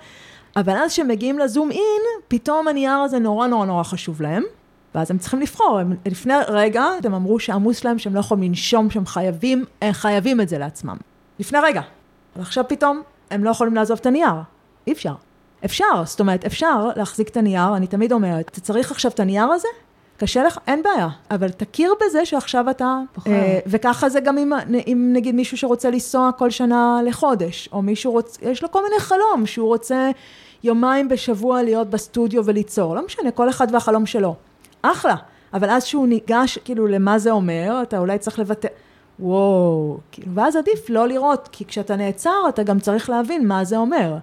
[0.56, 4.42] אבל אז כשהם מגיעים לזום אין, פתאום הנייר הזה נורא נורא נורא חשוב להם,
[4.94, 8.90] ואז הם צריכים לבחור, הם, לפני רגע הם אמרו שעמוס להם שהם לא יכולים לנשום,
[8.90, 10.96] שהם חייבים, חייבים את זה לעצמם.
[11.38, 11.80] לפני רגע.
[12.36, 14.34] ועכשיו פתאום הם לא יכולים לעזוב את הנייר.
[14.86, 15.14] אי אפשר.
[15.64, 19.44] אפשר, זאת אומרת, אפשר להחזיק את הנייר, אני תמיד אומרת, אתה צריך עכשיו את הנייר
[19.44, 19.68] הזה?
[20.16, 20.58] קשה לך?
[20.66, 21.08] אין בעיה.
[21.30, 22.98] אבל תכיר בזה שעכשיו אתה...
[23.26, 24.36] אה, וככה זה גם
[24.86, 29.00] עם נגיד מישהו שרוצה לנסוע כל שנה לחודש, או מישהו רוצה, יש לו כל מיני
[29.00, 30.10] חלום, שהוא רוצה
[30.64, 34.34] יומיים בשבוע להיות בסטודיו וליצור, לא משנה, כל אחד והחלום שלו.
[34.82, 35.14] אחלה.
[35.54, 38.68] אבל אז שהוא ניגש, כאילו, למה זה אומר, אתה אולי צריך לוותר...
[39.20, 43.76] וואו, כאילו, ואז עדיף לא לראות, כי כשאתה נעצר, אתה גם צריך להבין מה זה
[43.76, 44.16] אומר.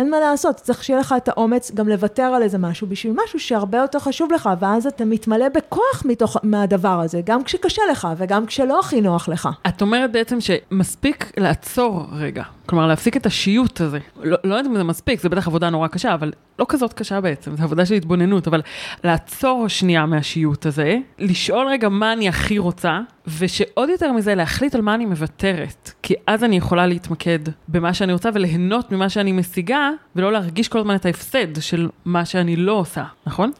[0.00, 3.40] אין מה לעשות, צריך שיהיה לך את האומץ גם לוותר על איזה משהו בשביל משהו
[3.40, 8.46] שהרבה יותר חשוב לך, ואז אתה מתמלא בכוח מתוך, מהדבר הזה, גם כשקשה לך וגם
[8.46, 9.48] כשלא הכי נוח לך.
[9.68, 13.98] את אומרת בעצם שמספיק לעצור רגע, כלומר להפסיק את השיוט הזה.
[14.22, 17.20] לא, לא יודעת אם זה מספיק, זה בטח עבודה נורא קשה, אבל לא כזאת קשה
[17.20, 18.62] בעצם, זו עבודה של התבוננות, אבל
[19.04, 23.00] לעצור שנייה מהשיוט הזה, לשאול רגע מה אני הכי רוצה,
[23.38, 28.12] ושעוד יותר מזה להחליט על מה אני מוותרת, כי אז אני יכולה להתמקד במה שאני
[28.12, 32.72] רוצה וליהנות ממה שאני משיגה, ולא להרגיש כל הזמן את ההפסד של מה שאני לא
[32.72, 33.50] עושה, נכון?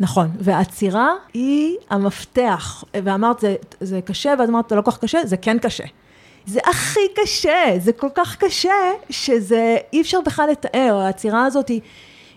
[0.00, 5.18] נכון, והעצירה היא המפתח, ואמרת זה, זה קשה, ואז אמרת זה לא כל כך קשה,
[5.24, 5.84] זה כן קשה.
[6.46, 8.74] זה הכי קשה, זה כל כך קשה,
[9.10, 11.80] שזה אי אפשר בכלל לתאר, העצירה הזאת היא,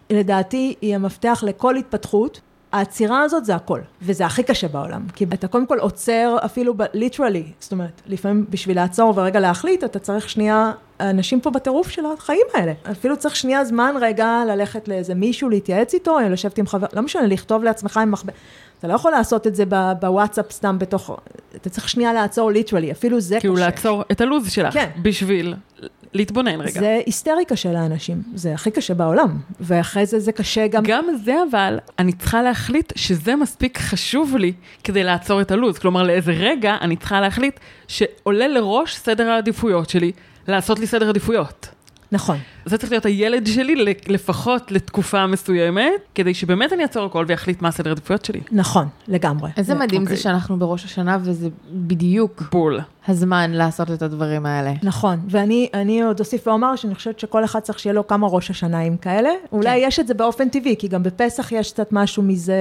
[0.10, 2.42] לדעתי, היא המפתח לכל התפתחות.
[2.72, 7.44] העצירה הזאת זה הכל, וזה הכי קשה בעולם, כי אתה קודם כל עוצר אפילו literally,
[7.60, 12.46] זאת אומרת, לפעמים בשביל לעצור ורגע להחליט, אתה צריך שנייה, אנשים פה בטירוף של החיים
[12.54, 17.02] האלה, אפילו צריך שנייה זמן רגע ללכת לאיזה מישהו, להתייעץ איתו, לשבת עם חבר, לא
[17.02, 18.32] משנה, לכתוב לעצמך עם מחברת,
[18.82, 19.64] אתה לא יכול לעשות את זה
[20.00, 21.20] בוואטסאפ סתם בתוך,
[21.56, 23.66] אתה צריך שנייה לעצור literally, אפילו זה כאילו קשה.
[23.66, 24.90] לעצור את הלו"ז שלך, כן.
[25.02, 25.56] בשביל
[26.14, 26.80] להתבונן רגע.
[26.80, 30.84] זה היסטרי קשה לאנשים, זה הכי קשה בעולם, ואחרי זה זה קשה גם...
[30.88, 35.80] גם זה אבל, אני צריכה להחליט שזה מספיק חשוב לי כדי לעצור את הלו"ז.
[35.80, 40.12] כלומר, לאיזה רגע אני צריכה להחליט שעולה לראש סדר העדיפויות שלי
[40.48, 41.68] לעשות לי סדר עדיפויות.
[42.12, 42.38] נכון.
[42.66, 47.68] זה צריך להיות הילד שלי לפחות לתקופה מסוימת, כדי שבאמת אני אעצור הכל ויחליט מה
[47.68, 48.42] הסדר העדיפויות שלי.
[48.52, 49.50] נכון, לגמרי.
[49.58, 50.24] איזה מדהים זה אוקיי.
[50.24, 52.80] שאנחנו בראש השנה וזה בדיוק בול.
[53.08, 54.74] הזמן לעשות את הדברים האלה.
[54.84, 58.50] נכון, ואני אני עוד אוסיף ואומר שאני חושבת שכל אחד צריך שיהיה לו כמה ראש
[58.50, 59.30] השניים כאלה.
[59.52, 62.56] אולי יש את זה באופן טבעי, כי גם בפסח יש קצת משהו מזה.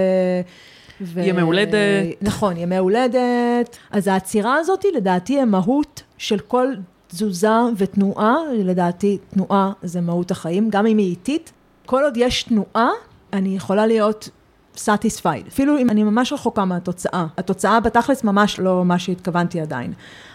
[1.00, 1.20] ו...
[1.20, 1.74] ימי הולדת.
[2.22, 3.76] נכון, ימי הולדת.
[3.90, 6.66] אז העצירה הזאת, לדעתי, היא מהות של כל
[7.11, 8.37] תזוזה ותנועה.
[8.53, 11.53] לדעתי, תנועה זה מהות החיים, גם אם היא איטית.
[11.87, 12.90] כל עוד יש תנועה,
[13.33, 14.29] אני יכולה להיות
[14.77, 15.49] satisfied.
[15.49, 17.27] אפילו אם אני ממש רחוקה מהתוצאה.
[17.38, 19.92] התוצאה בתכלס ממש לא מה שהתכוונתי עדיין.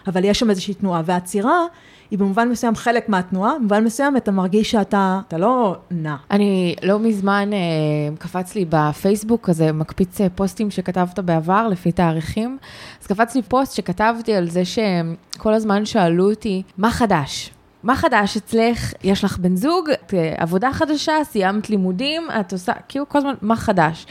[0.07, 1.01] אבל יש שם איזושהי תנועה.
[1.05, 1.65] והעצירה
[2.11, 6.15] היא במובן מסוים חלק מהתנועה, במובן מסוים אתה מרגיש שאתה, אתה לא נע.
[6.31, 12.57] אני לא מזמן אה, קפץ לי בפייסבוק כזה מקפיץ אה, פוסטים שכתבת בעבר לפי תאריכים,
[13.01, 17.51] אז קפץ לי פוסט שכתבתי על זה שכל הזמן שאלו אותי, מה חדש?
[17.83, 18.93] מה חדש אצלך?
[19.03, 23.33] יש לך בן זוג, את, אה, עבודה חדשה, סיימת לימודים, את עושה, כאילו כל הזמן,
[23.41, 24.05] מה חדש?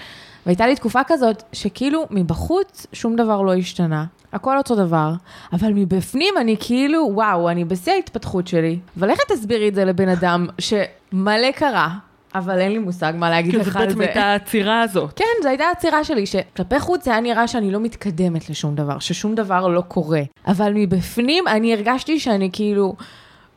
[0.47, 4.05] והייתה לי תקופה כזאת שכאילו מבחוץ שום דבר לא השתנה.
[4.35, 5.13] הכל אותו דבר,
[5.53, 8.79] אבל מבפנים אני כאילו, וואו, אני בשיא ההתפתחות שלי.
[8.99, 11.89] אבל איך תסבירי את זה לבן אדם שמלא קרה,
[12.35, 14.05] אבל אין לי מושג מה להגיד לך זה על בעצם זה.
[14.05, 15.13] הייתה העצירה הזאת.
[15.17, 18.99] כן, זו הייתה העצירה שלי, שכלפי חוץ זה היה נראה שאני לא מתקדמת לשום דבר,
[18.99, 20.23] ששום דבר לא קורה.
[20.47, 22.97] אבל מבפנים אני הרגשתי שאני כאילו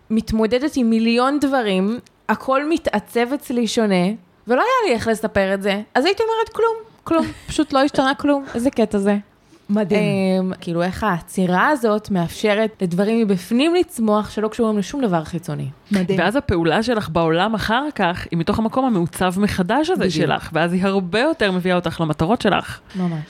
[0.10, 4.06] מתמודדת עם מיליון דברים, הכל מתעצב אצלי שונה,
[4.48, 5.82] ולא היה לי איך לספר את זה.
[5.96, 9.18] אז הייתי אומרת כלום, כלום, פשוט לא השתנה כלום, איזה קטע זה.
[9.70, 10.54] מדהים.
[10.54, 15.70] Um, כאילו איך העצירה הזאת מאפשרת לדברים מבפנים לצמוח שלא קשורים לשום דבר חיצוני.
[15.92, 16.20] מדהים.
[16.20, 20.26] ואז הפעולה שלך בעולם אחר כך, היא מתוך המקום המעוצב מחדש הזה בדיוק.
[20.26, 22.80] שלך, ואז היא הרבה יותר מביאה אותך למטרות שלך.
[22.96, 23.22] ממש.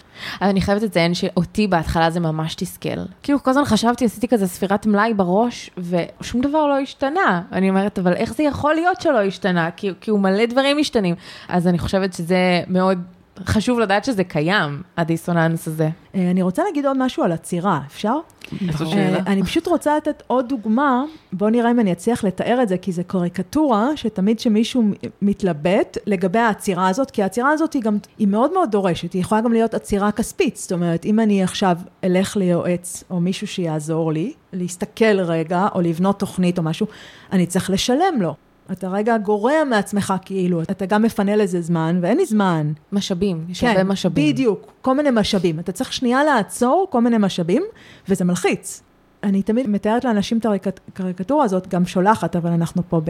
[0.41, 2.89] אבל אני חייבת לציין שאותי בהתחלה זה ממש תסכל.
[3.23, 7.41] כאילו כל הזמן חשבתי, עשיתי כזה ספירת מלאי בראש, ושום דבר לא השתנה.
[7.51, 9.71] אני אומרת, אבל איך זה יכול להיות שלא השתנה?
[9.71, 11.15] כי, כי הוא מלא דברים משתנים.
[11.49, 13.01] אז אני חושבת שזה מאוד
[13.45, 15.89] חשוב לדעת שזה קיים, הדיסוננס הזה.
[16.15, 18.15] אה, אני רוצה להגיד עוד משהו על עצירה, אפשר?
[18.81, 19.17] אה.
[19.27, 22.91] אני פשוט רוצה לתת עוד דוגמה, בואו נראה אם אני אצליח לתאר את זה, כי
[22.91, 24.83] זה קריקטורה שתמיד שמישהו
[25.21, 29.41] מתלבט לגבי העצירה הזאת, כי העצירה הזאת היא גם, היא מאוד מאוד דורשת, היא יכולה
[29.41, 34.33] גם להיות עצירה כספית, זאת אומרת, אם אני עכשיו אלך ליועץ או מישהו שיעזור לי,
[34.53, 36.87] להסתכל רגע, או לבנות תוכנית או משהו,
[37.31, 38.35] אני צריך לשלם לו.
[38.71, 42.71] אתה רגע גורע מעצמך כאילו, אתה גם מפנה לזה זמן, ואין לי זמן.
[42.91, 44.25] משאבים, יש הרבה משאבים.
[44.25, 45.59] כן, בדיוק, כל מיני משאבים.
[45.59, 47.63] אתה צריך שנייה לעצור כל מיני משאבים,
[48.09, 48.81] וזה מלחיץ.
[49.23, 53.01] אני תמיד מתארת לאנשים את הקריקטורה הזאת, גם שולחת, אבל אנחנו פה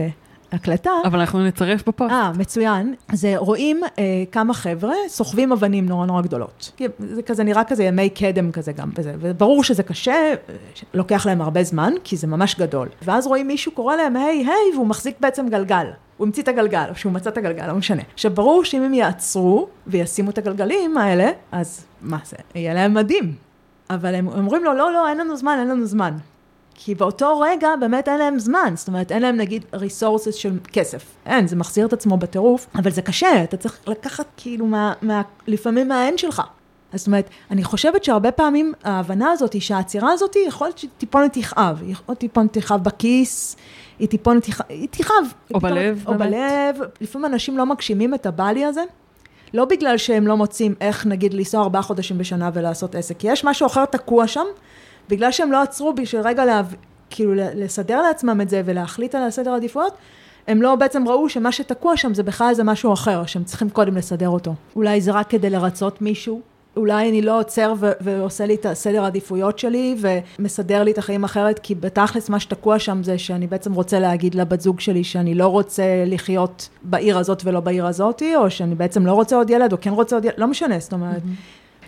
[0.52, 0.90] בהקלטה.
[1.04, 2.12] אבל אנחנו נצרף בפוסט.
[2.12, 2.94] אה, מצוין.
[3.08, 6.72] אז אה, רואים אה, כמה חבר'ה סוחבים אבנים נורא נורא גדולות.
[6.98, 10.34] זה כזה נראה כזה ימי קדם כזה גם בזה, וברור שזה קשה,
[10.94, 12.88] לוקח להם הרבה זמן, כי זה ממש גדול.
[13.02, 15.86] ואז רואים מישהו קורא להם, היי, היי, והוא מחזיק בעצם גלגל.
[16.16, 18.02] הוא המציא את הגלגל, או שהוא מצא את הגלגל, לא משנה.
[18.14, 22.36] עכשיו, ברור שאם הם יעצרו וישימו את הגלגלים האלה, אז מה זה?
[22.54, 23.34] יהיה להם מדהים.
[23.90, 26.16] אבל הם אומרים לו, לא, לא, אין לנו זמן, אין לנו זמן.
[26.80, 31.04] כי באותו רגע באמת אין להם זמן, זאת אומרת, אין להם נגיד resources של כסף.
[31.26, 35.22] אין, זה מחזיר את עצמו בטירוף, אבל זה קשה, אתה צריך לקחת כאילו מה, מה,
[35.46, 36.42] לפעמים מהאין שלך.
[36.92, 40.78] אז זאת אומרת, אני חושבת שהרבה פעמים ההבנה הזאת היא שהעצירה הזאת היא יכול להיות
[40.78, 43.56] שטיפונת תכאב, היא יכול טיפונת תכאב בכיס,
[43.98, 45.14] היא טיפונת תכאב, היא תכאב.
[45.54, 46.30] או בלב, או באמת.
[46.30, 48.82] בלב, לפעמים אנשים לא מגשימים את הבלי הזה.
[49.54, 53.44] לא בגלל שהם לא מוצאים איך נגיד לנסוע ארבעה חודשים בשנה ולעשות עסק, כי יש
[53.44, 54.46] משהו אחר תקוע שם,
[55.08, 56.62] בגלל שהם לא עצרו בשביל רגע לה,
[57.10, 59.92] כאילו לסדר לעצמם את זה ולהחליט על הסדר העדיפויות,
[60.48, 63.96] הם לא בעצם ראו שמה שתקוע שם זה בכלל איזה משהו אחר, שהם צריכים קודם
[63.96, 64.54] לסדר אותו.
[64.76, 66.40] אולי זה רק כדי לרצות מישהו,
[66.76, 69.96] אולי אני לא עוצר ו- ועושה לי את הסדר העדיפויות שלי
[70.38, 74.34] ומסדר לי את החיים אחרת, כי בתכלס מה שתקוע שם זה שאני בעצם רוצה להגיד
[74.34, 79.06] לבת זוג שלי שאני לא רוצה לחיות בעיר הזאת ולא בעיר הזאתי, או שאני בעצם
[79.06, 81.22] לא רוצה עוד ילד, או כן רוצה עוד ילד, לא משנה, זאת אומרת.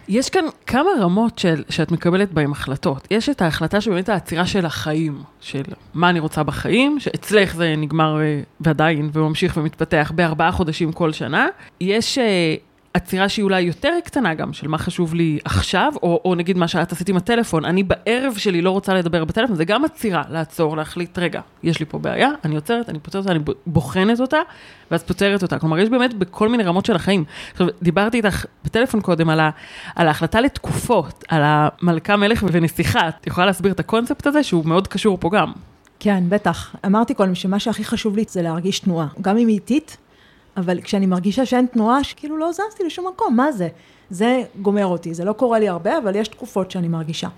[0.08, 3.08] יש כאן כמה רמות של, שאת מקבלת בהן החלטות.
[3.10, 5.62] יש את ההחלטה שבאמת העצירה של החיים, של
[5.94, 11.46] מה אני רוצה בחיים, שאצלך זה נגמר אה, ועדיין וממשיך ומתפתח בארבעה חודשים כל שנה.
[11.80, 12.54] יש אה,
[12.94, 16.68] עצירה שהיא אולי יותר קטנה גם, של מה חשוב לי עכשיו, או, או נגיד מה
[16.68, 20.76] שאת עשית עם הטלפון, אני בערב שלי לא רוצה לדבר בטלפון, זה גם עצירה, לעצור,
[20.76, 24.38] להחליט, רגע, יש לי פה בעיה, אני עוצרת, אני פותרת אותה, אני בוחנת אותה,
[24.90, 25.58] ואז פותרת אותה.
[25.58, 27.24] כלומר, יש באמת בכל מיני רמות של החיים.
[27.52, 29.50] עכשיו, דיברתי איתך בטלפון קודם על, ה,
[29.96, 33.08] על ההחלטה לתקופות, על המלכה, מלך ונסיכה.
[33.08, 35.52] את יכולה להסביר את הקונספט הזה, שהוא מאוד קשור פה גם.
[36.00, 36.74] כן, בטח.
[36.86, 39.96] אמרתי קודם שמה שהכי חשוב לי זה להרגיש תנועה, גם אם היא איטית,
[40.60, 43.68] אבל כשאני מרגישה שאין תנועה, שכאילו לא זזתי לשום מקום, מה זה?
[44.10, 47.28] זה גומר אותי, זה לא קורה לי הרבה, אבל יש תקופות שאני מרגישה.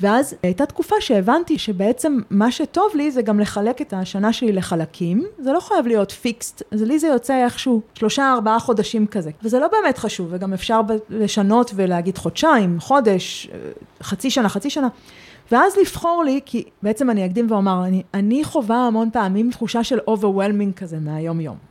[0.00, 5.26] ואז הייתה תקופה שהבנתי שבעצם מה שטוב לי זה גם לחלק את השנה שלי לחלקים,
[5.38, 9.58] זה לא חייב להיות פיקסט, אז לי זה יוצא איכשהו שלושה ארבעה חודשים כזה, וזה
[9.58, 13.50] לא באמת חשוב, וגם אפשר לשנות ולהגיד חודשיים, חודש,
[14.02, 14.88] חצי שנה, חצי שנה.
[15.52, 19.98] ואז לבחור לי, כי בעצם אני אקדים ואומר, אני, אני חווה המון פעמים תחושה של
[19.98, 21.67] overwhelming כזה מהיום יום.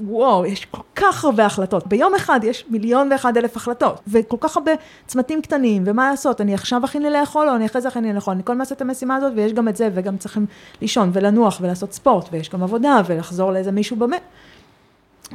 [0.00, 1.86] וואו, יש כל כך הרבה החלטות.
[1.86, 4.72] ביום אחד יש מיליון ואחד אלף החלטות, וכל כך הרבה
[5.06, 8.12] צמתים קטנים, ומה לעשות, אני עכשיו אכין לי לאכול, או אני אחרי זה אכין לי
[8.12, 10.46] לאכול, אני כל הזמן אעשה את המשימה הזאת, ויש גם את זה, וגם צריכים
[10.80, 14.16] לישון ולנוח ולעשות ספורט, ויש גם עבודה, ולחזור לאיזה מישהו במה.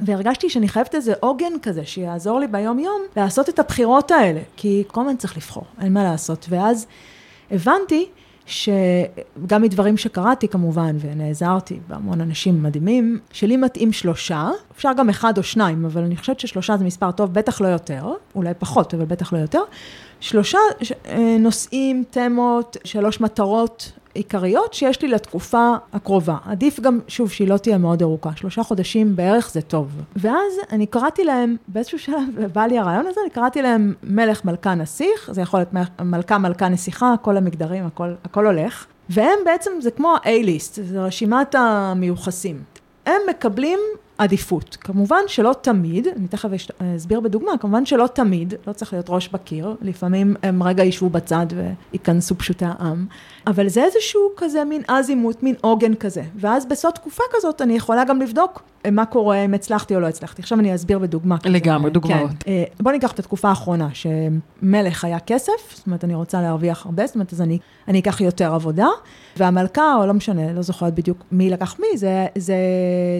[0.01, 4.83] והרגשתי שאני חייבת איזה עוגן כזה, שיעזור לי ביום יום לעשות את הבחירות האלה, כי
[4.87, 6.45] כל הזמן צריך לבחור, אין מה לעשות.
[6.49, 6.87] ואז
[7.51, 8.09] הבנתי
[8.45, 15.43] שגם מדברים שקראתי כמובן, ונעזרתי בהמון אנשים מדהימים, שלי מתאים שלושה, אפשר גם אחד או
[15.43, 19.33] שניים, אבל אני חושבת ששלושה זה מספר טוב, בטח לא יותר, אולי פחות, אבל בטח
[19.33, 19.61] לא יותר.
[20.19, 20.57] שלושה
[21.05, 26.37] אה, נושאים, תמות, שלוש מטרות עיקריות שיש לי לתקופה הקרובה.
[26.45, 30.01] עדיף גם, שוב, שהיא לא תהיה מאוד ארוכה, שלושה חודשים בערך זה טוב.
[30.15, 32.23] ואז אני קראתי להם, באיזשהו שלב
[32.53, 35.69] בא לי הרעיון הזה, אני קראתי להם מלך, מלכה, נסיך, זה יכול להיות
[36.01, 38.85] מלכה, מלכה, נסיכה, כל המגדרים, הכל, הכל הולך.
[39.09, 42.63] והם בעצם, זה כמו ה-A-List, זה רשימת המיוחסים.
[43.05, 43.79] הם מקבלים
[44.23, 44.77] עדיפות.
[44.81, 46.49] כמובן שלא תמיד, אני תכף
[46.95, 51.47] אסביר בדוגמה, כמובן שלא תמיד, לא צריך להיות ראש בקיר, לפעמים הם רגע ישבו בצד
[51.91, 53.05] וייכנסו פשוטי העם,
[53.47, 58.03] אבל זה איזשהו כזה מין אזימות, מין עוגן כזה, ואז בסוד תקופה כזאת אני יכולה
[58.03, 60.41] גם לבדוק מה קורה, אם הצלחתי או לא הצלחתי.
[60.41, 61.37] עכשיו אני אסביר בדוגמה.
[61.45, 61.93] לגמרי, כזה.
[61.93, 62.29] דוגמאות.
[62.39, 62.51] כן.
[62.51, 67.07] אה, בוא ניקח את התקופה האחרונה, שמלך היה כסף, זאת אומרת, אני רוצה להרוויח הרבה,
[67.07, 68.87] זאת אומרת, אז אני, אני אקח יותר עבודה,
[69.37, 72.55] והמלכה, או לא משנה, לא זוכרת בדיוק מי לקח מי, זה, זה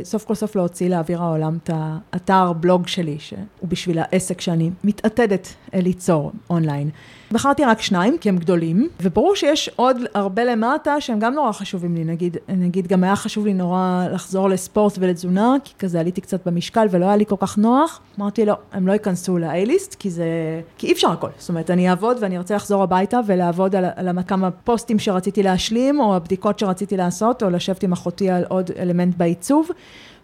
[0.04, 5.54] סוף כל סוף להוציא לאוויר העולם את האתר בלוג שלי, שהוא בשביל העסק שאני מתעתדת
[5.74, 6.90] ליצור אונליין.
[7.32, 11.96] בחרתי רק שניים, כי הם גדולים, וברור שיש עוד הרבה למטה שהם גם נורא חשובים
[11.96, 16.48] לי, נגיד, נגיד גם היה חשוב לי נורא לחזור לספורט ולתזונה, כי כזה עליתי קצת
[16.48, 18.00] במשקל ולא היה לי כל כך נוח.
[18.20, 20.26] אמרתי לא, הם לא ייכנסו ל-A-List, כי זה,
[20.78, 21.28] כי אי אפשר הכל.
[21.38, 26.00] זאת אומרת, אני אעבוד ואני ארצה לחזור הביתה ולעבוד על, על כמה פוסטים שרציתי להשלים,
[26.00, 29.70] או הבדיקות שרציתי לעשות, או לשבת עם אחותי על עוד אלמנט בעיצוב.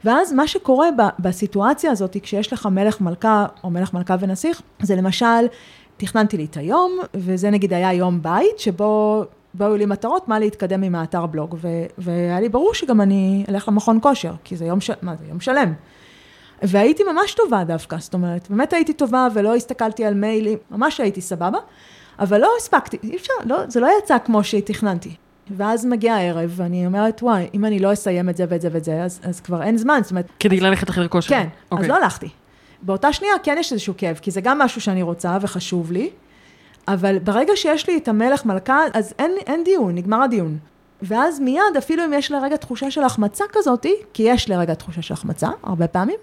[0.05, 0.87] ואז מה שקורה
[1.19, 5.45] בסיטואציה הזאת, כשיש לך מלך מלכה, או מלך מלכה ונסיך, זה למשל,
[5.97, 10.83] תכננתי לי את היום, וזה נגיד היה יום בית, שבו באו לי מטרות מה להתקדם
[10.83, 14.81] עם האתר בלוג, ו- והיה לי ברור שגם אני אלך למכון כושר, כי זה יום,
[14.81, 15.73] ש- מה זה, יום שלם.
[16.63, 21.21] והייתי ממש טובה דווקא, זאת אומרת, באמת הייתי טובה ולא הסתכלתי על מיילים, ממש הייתי
[21.21, 21.57] סבבה,
[22.19, 25.15] אבל לא הספקתי, אי אפשר, לא, זה לא יצא כמו שתכננתי.
[25.57, 28.83] ואז מגיע הערב, ואני אומרת, וואי, אם אני לא אסיים את זה ואת זה ואת
[28.83, 30.25] זה, אז, אז כבר אין זמן, זאת אומרת...
[30.39, 31.29] כדי אז, ללכת לחדר כושר.
[31.29, 31.55] כן, okay.
[31.55, 31.87] אז אוקיי.
[31.87, 32.29] לא הלכתי.
[32.81, 36.09] באותה שנייה כן יש איזשהו כאב, כי זה גם משהו שאני רוצה וחשוב לי,
[36.87, 40.57] אבל ברגע שיש לי את המלך מלכה, אז אין, אין דיון, נגמר הדיון.
[41.01, 45.13] ואז מיד, אפילו אם יש לרגע תחושה של החמצה כזאתי, כי יש לרגע תחושה של
[45.13, 46.19] החמצה, הרבה פעמים,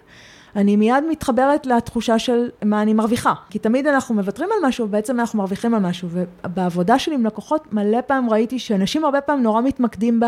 [0.57, 3.33] אני מיד מתחברת לתחושה של מה אני מרוויחה.
[3.51, 6.09] כי תמיד אנחנו מוותרים על משהו, ובעצם אנחנו מרוויחים על משהו.
[6.12, 10.21] ובעבודה שלי עם לקוחות, מלא פעמים ראיתי שאנשים הרבה פעמים נורא מתמקדים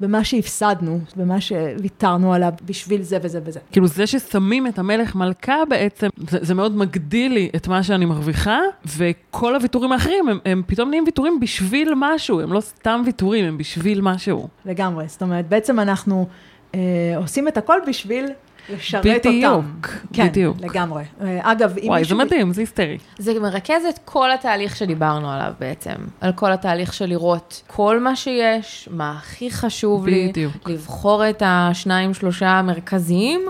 [0.00, 3.60] במה שהפסדנו, במה שוויתרנו עליו בשביל זה וזה וזה.
[3.72, 8.04] כאילו זה ששמים את המלך מלכה בעצם, זה, זה מאוד מגדיל לי את מה שאני
[8.04, 8.58] מרוויחה,
[8.96, 13.58] וכל הוויתורים האחרים הם, הם פתאום נהיים ויתורים בשביל משהו, הם לא סתם ויתורים, הם
[13.58, 14.48] בשביל משהו.
[14.64, 16.26] לגמרי, זאת אומרת, בעצם אנחנו
[16.74, 16.80] אה,
[17.16, 18.26] עושים את הכל בשביל
[18.68, 19.70] לשרת בדיוק, אותם.
[20.12, 20.58] כן, בדיוק.
[20.58, 21.04] כן, לגמרי.
[21.20, 22.16] אה, אגב, אם וואי, מישהו...
[22.16, 22.98] וואי, זה מדהים, זה היסטרי.
[23.18, 25.94] זה מרכז את כל התהליך שדיברנו עליו בעצם.
[26.20, 30.68] על כל התהליך של לראות כל מה שיש, מה הכי חשוב בדיוק.
[30.68, 33.40] לי, לבחור את השניים, שלושה המרכזיים,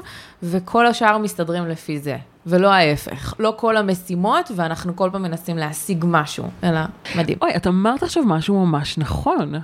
[0.42, 2.16] וכל השאר מסתדרים לפי זה.
[2.46, 3.34] ולא ההפך.
[3.38, 6.80] לא כל המשימות, ואנחנו כל פעם מנסים להשיג משהו, אלא
[7.16, 7.38] מדהים.
[7.42, 9.54] אוי, את אמרת עכשיו משהו ממש נכון.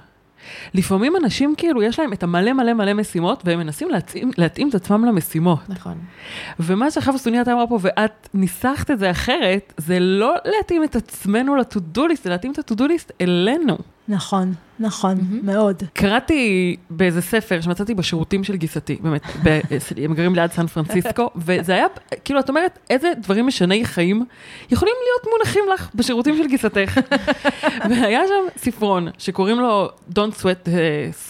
[0.74, 4.74] לפעמים אנשים כאילו, יש להם את המלא מלא מלא משימות, והם מנסים להתאים, להתאים את
[4.74, 5.68] עצמם למשימות.
[5.68, 5.98] נכון.
[6.60, 11.56] ומה שחווה סוניה אמרה פה, ואת ניסחת את זה אחרת, זה לא להתאים את עצמנו
[11.56, 13.78] לטודו ליסט, זה להתאים את הטודו ליסט אלינו.
[14.10, 15.46] נכון, נכון, mm-hmm.
[15.46, 15.82] מאוד.
[15.92, 19.60] קראתי באיזה ספר שמצאתי בשירותים של גיסתי, באמת, ב-
[20.04, 21.86] הם גרים ליד סן פרנסיסקו, וזה היה,
[22.24, 24.24] כאילו, את אומרת, איזה דברים משני חיים
[24.70, 27.00] יכולים להיות מונחים לך בשירותים של גיסתך.
[27.90, 30.68] והיה שם ספרון שקוראים לו Don't Sweat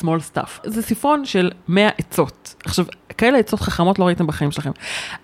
[0.02, 0.50] Small Stuff.
[0.64, 2.54] זה ספרון של 100 עצות.
[2.64, 2.84] עכשיו,
[3.20, 4.70] כאלה עצות חכמות לא ראיתם בחיים שלכם.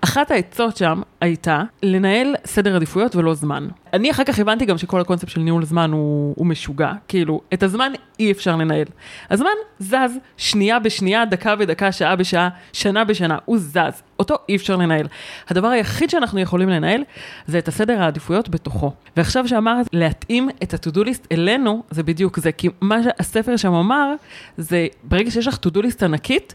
[0.00, 3.68] אחת העצות שם הייתה לנהל סדר עדיפויות ולא זמן.
[3.92, 7.62] אני אחר כך הבנתי גם שכל הקונספט של ניהול זמן הוא, הוא משוגע, כאילו, את
[7.62, 8.84] הזמן אי אפשר לנהל.
[9.30, 14.02] הזמן זז שנייה בשנייה, דקה בדקה, שעה בשעה, שנה בשנה, הוא זז.
[14.18, 15.06] אותו אי אפשר לנהל.
[15.48, 17.02] הדבר היחיד שאנחנו יכולים לנהל
[17.46, 18.92] זה את הסדר העדיפויות בתוכו.
[19.16, 24.14] ועכשיו שאמרת להתאים את ה-to-do list אלינו, זה בדיוק זה, כי מה שהספר שם אמר,
[24.58, 26.54] זה ברגע שיש לך to-do list ענקית,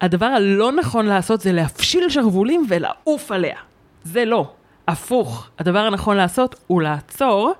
[0.00, 3.56] הדבר הלא נכון לעשות זה להפשיל שרוולים ולעוף עליה.
[4.04, 4.50] זה לא.
[4.88, 7.52] הפוך, הדבר הנכון לעשות הוא לעצור,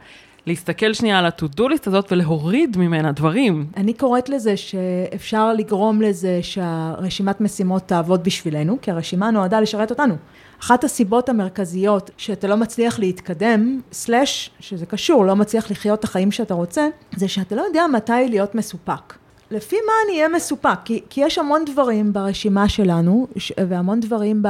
[0.46, 3.66] להסתכל שנייה על ה-to-do list הזאת ולהוריד ממנה דברים.
[3.76, 10.14] אני קוראת לזה שאפשר לגרום לזה שהרשימת משימות תעבוד בשבילנו, כי הרשימה נועדה לשרת אותנו.
[10.60, 16.30] אחת הסיבות המרכזיות שאתה לא מצליח להתקדם, סלאש, שזה קשור, לא מצליח לחיות את החיים
[16.30, 19.14] שאתה רוצה, זה שאתה לא יודע מתי להיות מסופק.
[19.50, 20.78] לפי מה אני אהיה מסופק?
[20.84, 23.26] כי, כי יש המון דברים ברשימה שלנו,
[23.68, 24.48] והמון דברים ב...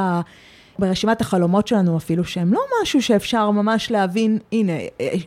[0.78, 4.72] ברשימת החלומות שלנו אפילו, שהם לא משהו שאפשר ממש להבין, הנה,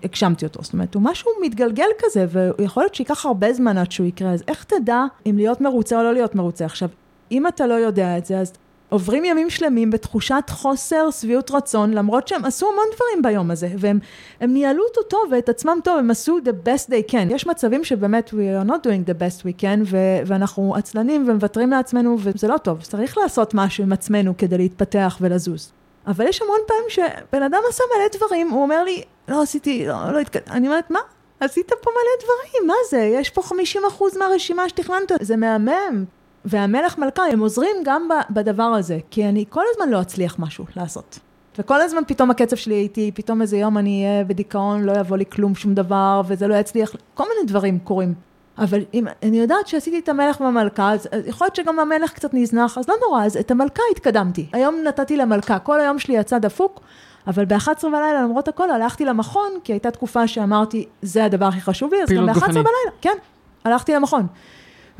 [0.03, 0.63] הגשמתי אותו.
[0.63, 2.25] זאת אומרת, הוא משהו מתגלגל כזה,
[2.57, 6.03] ויכול להיות שייקח הרבה זמן עד שהוא יקרה, אז איך תדע אם להיות מרוצה או
[6.03, 6.65] לא להיות מרוצה?
[6.65, 6.89] עכשיו,
[7.31, 8.53] אם אתה לא יודע את זה, אז
[8.91, 13.99] עוברים ימים שלמים בתחושת חוסר שביעות רצון, למרות שהם עשו המון דברים ביום הזה, והם
[14.41, 17.33] ניהלו אותו טוב ואת עצמם טוב, הם עשו the best they can.
[17.33, 21.69] יש מצבים שבאמת we are not doing the best we can, ו- ואנחנו עצלנים ומוותרים
[21.69, 22.81] לעצמנו, וזה לא טוב.
[22.81, 25.71] צריך לעשות משהו עם עצמנו כדי להתפתח ולזוז.
[26.07, 30.11] אבל יש המון פעמים שבן אדם עשה מלא דברים, הוא אומר לי, לא עשיתי, לא,
[30.11, 30.99] לא התקדמתי, אני אומרת, מה?
[31.39, 32.99] עשית פה מלא דברים, מה זה?
[32.99, 36.05] יש פה 50% מהרשימה שתכננת, זה מהמם.
[36.45, 41.19] והמלך מלכה, הם עוזרים גם בדבר הזה, כי אני כל הזמן לא אצליח משהו לעשות.
[41.57, 45.25] וכל הזמן פתאום הקצב שלי איתי, פתאום איזה יום אני אהיה בדיכאון, לא יבוא לי
[45.25, 48.13] כלום, שום דבר, וזה לא יצליח, כל מיני דברים קורים.
[48.57, 52.77] אבל אם אני יודעת שעשיתי את המלך והמלכה, אז יכול להיות שגם המלך קצת נזנח,
[52.77, 54.45] אז לא נורא, אז את המלכה התקדמתי.
[54.53, 56.81] היום נתתי למלכה, כל היום שלי יצא דפוק,
[57.27, 61.93] אבל ב-11 בלילה, למרות הכל, הלכתי למכון, כי הייתה תקופה שאמרתי, זה הדבר הכי חשוב
[61.93, 63.17] לי, אז גם ב-11 בלילה, כן,
[63.65, 64.27] הלכתי למכון.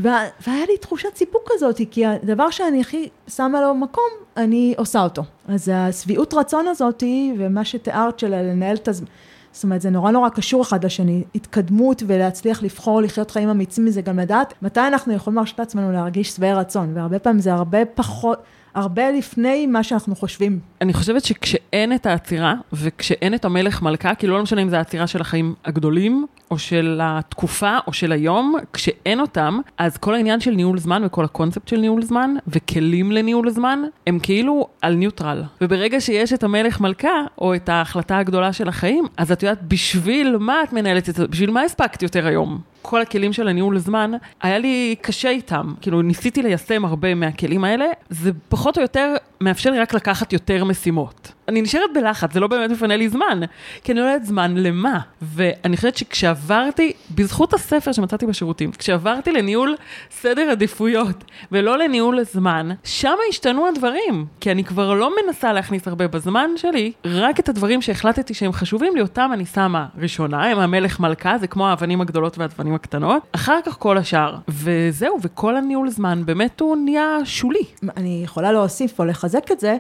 [0.02, 5.04] וה, והיה לי תחושת סיפוק כזאת, כי הדבר שאני הכי שמה לו מקום, אני עושה
[5.04, 5.24] אותו.
[5.48, 7.04] אז השביעות רצון הזאת,
[7.38, 9.08] ומה שתיארת של לנהל את הזמן,
[9.52, 14.02] זאת אומרת, זה נורא נורא קשור אחד לשני, התקדמות ולהצליח לבחור לחיות חיים אמיצים מזה,
[14.02, 18.40] גם לדעת מתי אנחנו יכולים להרשות לעצמנו להרגיש שבעי רצון, והרבה פעמים זה הרבה פחות...
[18.74, 20.60] הרבה לפני מה שאנחנו חושבים.
[20.82, 25.08] אני חושבת שכשאין את העצירה, וכשאין את המלך מלכה, כאילו לא משנה אם זה העצירה
[25.08, 30.52] של החיים הגדולים, או של התקופה, או של היום, כשאין אותם, אז כל העניין של
[30.52, 35.44] ניהול זמן וכל הקונספט של ניהול זמן, וכלים לניהול זמן, הם כאילו על ניוטרל.
[35.62, 40.38] וברגע שיש את המלך מלכה, או את ההחלטה הגדולה של החיים, אז את יודעת, בשביל
[40.38, 41.28] מה את מנהלת את זה?
[41.28, 42.71] בשביל מה הספקת יותר היום?
[42.82, 44.12] כל הכלים של הניהול זמן,
[44.42, 45.74] היה לי קשה איתם.
[45.82, 50.66] כאילו, ניסיתי ליישם הרבה מהכלים האלה, זה פחות או יותר מאפשר לי רק לקחת יותר
[50.66, 51.32] משימות.
[51.48, 53.40] אני נשארת בלחץ, זה לא באמת מפנה לי זמן,
[53.84, 55.00] כי אני לא יודעת זמן למה.
[55.22, 59.76] ואני חושבת שכשעברתי, בזכות הספר שמצאתי בשירותים, כשעברתי לניהול
[60.12, 64.26] סדר עדיפויות ולא לניהול זמן, שם השתנו הדברים.
[64.40, 68.96] כי אני כבר לא מנסה להכניס הרבה בזמן שלי, רק את הדברים שהחלטתי שהם חשובים
[68.96, 73.60] לי, אותם אני שמה ראשונה, הם המלך מלכה, זה כמו האבנים הגדולות והאבנים הקטנות, אחר
[73.66, 74.36] כך כל השאר.
[74.48, 77.64] וזהו, וכל הניהול זמן באמת הוא נהיה שולי.
[77.98, 79.78] אני יכולה להוסיף או לחזק את זה,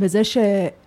[0.00, 0.38] בזה ש...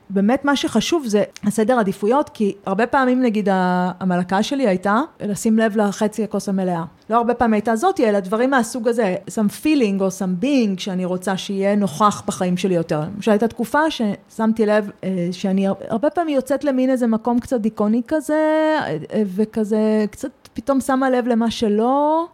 [0.10, 5.78] באמת מה שחשוב זה הסדר עדיפויות, כי הרבה פעמים נגיד המלכה שלי הייתה לשים לב
[5.78, 6.84] לחצי הכוס המלאה.
[7.10, 11.06] לא הרבה פעמים הייתה זאתי, אלא דברים מהסוג הזה, some feeling או some being שאני
[11.06, 13.02] רוצה שיהיה נוכח בחיים שלי יותר.
[13.16, 18.02] למשל הייתה תקופה ששמתי לב אה, שאני הרבה פעמים יוצאת למין איזה מקום קצת דיכאוני
[18.08, 18.34] כזה,
[18.82, 22.26] אה, וכזה קצת פתאום שמה לב למה שלא.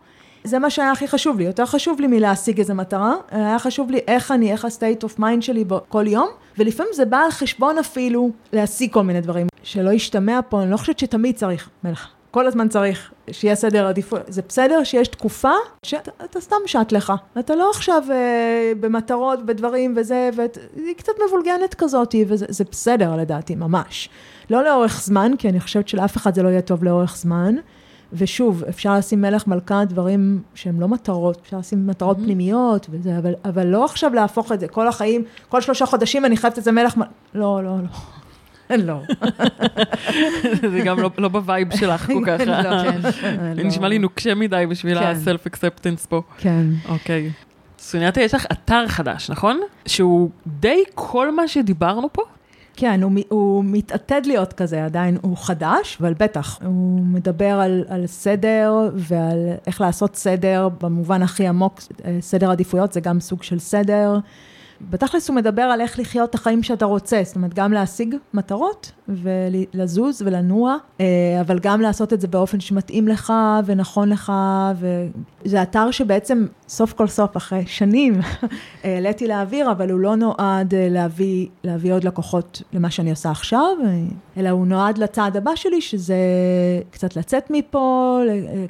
[0.44, 4.00] זה מה שהיה הכי חשוב לי, יותר חשוב לי מלהשיג איזה מטרה, היה חשוב לי
[4.08, 6.28] איך אני, איך ה-state of mind שלי כל יום,
[6.58, 9.48] ולפעמים זה בא על חשבון אפילו להשיג כל מיני דברים.
[9.64, 12.08] שלא ישתמע פה, אני לא חושבת שתמיד צריך מלך.
[12.32, 14.22] כל הזמן צריך שיהיה סדר עדיפות.
[14.28, 15.52] זה בסדר שיש תקופה
[15.86, 17.14] שאתה סתם שט לך.
[17.39, 24.10] אתה לא עכשיו אה, במטרות, בדברים וזה, והיא קצת מבולגנת כזאת, וזה בסדר לדעתי, ממש.
[24.50, 27.56] לא לאורך זמן, כי אני חושבת שלאף אחד זה לא יהיה טוב לאורך זמן.
[28.14, 32.24] ושוב, אפשר לשים מלך מלכה דברים שהם לא מטרות, אפשר לשים מטרות mm-hmm.
[32.24, 36.38] פנימיות וזה, אבל, אבל לא עכשיו להפוך את זה, כל החיים, כל שלושה חודשים אני
[36.38, 37.88] חייבת את זה מלך מלכה, לא, לא, לא.
[38.78, 39.01] לא.
[40.72, 42.39] זה גם לא, לא ב vibe שלך כל כך.
[42.45, 43.01] לא, כן.
[43.57, 43.64] לא.
[43.64, 45.05] נשמע לי נוקשה מדי בשביל כן.
[45.05, 46.22] ה-self acceptance פה.
[46.38, 46.66] כן.
[46.89, 47.32] אוקיי.
[47.80, 49.59] סוניאטה, יש לך אתר חדש, נכון?
[49.86, 52.22] שהוא די כל מה שדיברנו פה?
[52.76, 58.08] כן, הוא, הוא מתעתד להיות כזה, עדיין הוא חדש, אבל בטח, הוא מדבר על, על
[58.08, 61.82] סדר ועל איך לעשות סדר במובן הכי עמוק,
[62.20, 64.20] סדר עדיפויות זה גם סוג של סדר,
[64.90, 68.92] בתכלס הוא מדבר על איך לחיות את החיים שאתה רוצה, זאת אומרת, גם להשיג מטרות
[69.08, 71.06] ולזוז ולנוע, אה,
[71.42, 73.34] אבל גם לעשות את זה באופן שמתאים לך
[73.66, 74.32] ונכון לך,
[74.76, 78.14] וזה אתר שבעצם סוף כל סוף, אחרי שנים,
[78.84, 83.78] העליתי לאוויר, אבל הוא לא נועד אה, להביא, להביא עוד לקוחות למה שאני עושה עכשיו,
[84.38, 86.16] אלא הוא נועד לצעד הבא שלי, שזה
[86.92, 88.20] קצת לצאת מפה,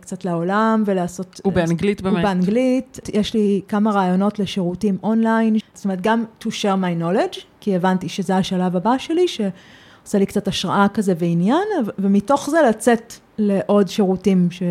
[0.02, 1.42] קצת לעולם ולעשות...
[1.44, 2.16] הוא באנגלית באמת.
[2.16, 3.00] הוא באנגלית.
[3.14, 8.10] יש לי כמה רעיונות לשירותים אונליין, זאת אומרת, גם to share my knowledge, כי הבנתי
[8.10, 11.68] שזה השלב הבא שלי, שעושה לי קצת השראה כזה ועניין,
[12.00, 14.64] ומתוך זה לצאת לעוד שירותים ש...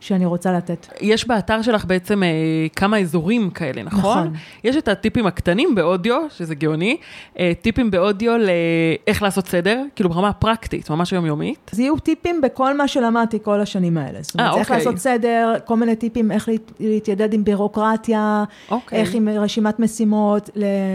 [0.00, 0.86] שאני רוצה לתת.
[1.00, 2.28] יש באתר שלך בעצם אה,
[2.76, 4.18] כמה אזורים כאלה, נכון?
[4.18, 4.32] נכון.
[4.64, 6.96] יש את הטיפים הקטנים באודיו, שזה גאוני,
[7.38, 11.70] אה, טיפים באודיו לאיך לעשות סדר, כאילו ברמה הפרקטית, ממש יומיומית.
[11.72, 14.18] אז יהיו טיפים בכל מה שלמדתי כל השנים האלה.
[14.22, 14.76] זאת אומרת, אה, איך אוקיי.
[14.76, 16.72] לעשות סדר, כל מיני טיפים, איך להת...
[16.80, 19.00] להתיידד עם בירוקרטיה, אוקיי.
[19.00, 20.50] איך עם רשימת משימות.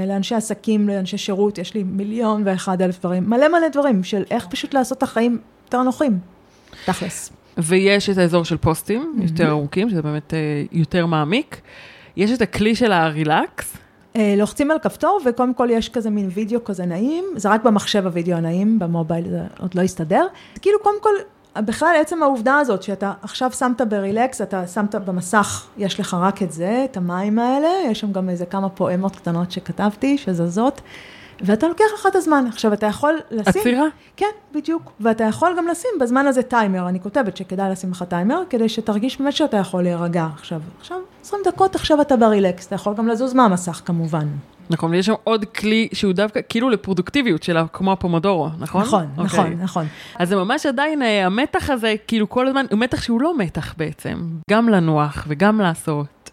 [0.07, 4.47] לאנשי עסקים, לאנשי שירות, יש לי מיליון ואחד אלף דברים, מלא מלא דברים של איך
[4.47, 6.19] פשוט לעשות את החיים יותר נוחים.
[6.85, 7.31] תכלס.
[7.57, 10.39] ויש את האזור של פוסטים, יותר ארוכים, שזה באמת אה,
[10.71, 11.61] יותר מעמיק.
[12.17, 13.77] יש את הכלי של הרילקס.
[14.15, 18.05] אה, לוחצים על כפתור, וקודם כל יש כזה מין וידאו כזה נעים, זה רק במחשב
[18.05, 20.27] הוידאו הנעים, במובייל זה עוד לא יסתדר.
[20.61, 21.13] כאילו, קודם כל,
[21.57, 26.51] בכלל עצם העובדה הזאת, שאתה עכשיו שמת ברילקס, אתה שמת במסך, יש לך רק את
[26.51, 30.81] זה, את המים האלה, יש שם גם איזה כמה פואמות קטנות שכתבתי, שזזות.
[31.43, 32.45] ואתה לוקח לך את הזמן.
[32.49, 33.61] עכשיו, אתה יכול לשים...
[33.61, 33.85] עצירה?
[34.17, 34.25] כן,
[34.55, 34.91] בדיוק.
[34.99, 36.89] ואתה יכול גם לשים בזמן הזה טיימר.
[36.89, 40.61] אני כותבת שכדאי לשים לך טיימר, כדי שתרגיש באמת שאתה יכול להירגע עכשיו.
[40.79, 42.67] עכשיו, 20 דקות, עכשיו אתה ברילקס.
[42.67, 44.27] אתה יכול גם לזוז מהמסך, כמובן.
[44.69, 48.81] נכון, ויש שם עוד כלי שהוא דווקא כאילו לפרודוקטיביות שלה, כמו הפומודורו, נכון?
[48.81, 49.25] נכון, אוקיי.
[49.25, 49.85] נכון, נכון.
[50.19, 53.73] אז זה ממש עדיין, אה, המתח הזה, כאילו כל הזמן, הוא מתח שהוא לא מתח
[53.77, 54.17] בעצם.
[54.49, 56.31] גם לנוח וגם לעשות.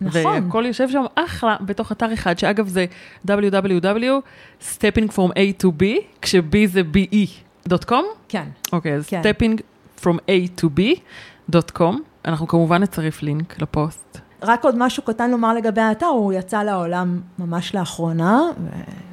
[0.00, 0.44] נכון.
[0.44, 2.86] והכל יושב שם אחלה בתוך אתר אחד, שאגב זה
[3.28, 5.84] www.stepping from A to B,
[6.22, 8.04] כש-B זה be.com.
[8.28, 8.44] כן.
[8.72, 9.22] אוקיי, אז כן.
[9.22, 9.60] stepping
[10.00, 11.94] from A to B.com.
[12.24, 14.18] אנחנו כמובן נצרף לינק לפוסט.
[14.42, 18.42] רק עוד משהו קטן לומר לגבי האתר, הוא יצא לעולם ממש לאחרונה,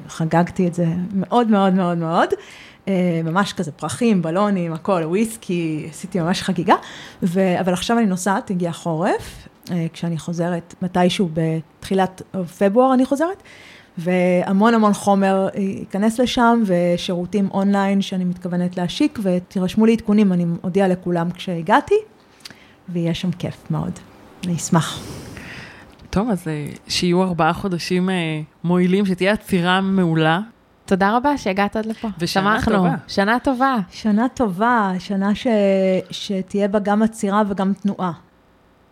[0.06, 2.28] וחגגתי את זה מאוד מאוד מאוד מאוד.
[2.88, 6.74] אה, ממש כזה פרחים, בלונים, הכל, וויסקי, עשיתי ממש חגיגה.
[7.22, 7.60] ו...
[7.60, 9.48] אבל עכשיו אני נוסעת, הגיע חורף,
[9.92, 12.22] כשאני חוזרת, מתישהו בתחילת
[12.58, 13.42] פברואר אני חוזרת,
[13.98, 20.88] והמון המון חומר ייכנס לשם, ושירותים אונליין שאני מתכוונת להשיק, ותירשמו לי עדכונים, אני אודיע
[20.88, 21.94] לכולם כשהגעתי,
[22.88, 23.92] ויהיה שם כיף מאוד.
[24.46, 25.00] אני אשמח.
[26.10, 30.40] טוב, אז אה, שיהיו ארבעה חודשים אה, מועילים, שתהיה עצירה מעולה.
[30.84, 32.08] תודה רבה שהגעת עד לפה.
[32.18, 32.76] ושנה שמחנו.
[32.76, 32.94] טובה.
[33.08, 33.76] שנה טובה.
[33.90, 35.46] שנה טובה, שנה ש...
[36.10, 38.12] שתהיה בה גם עצירה וגם תנועה.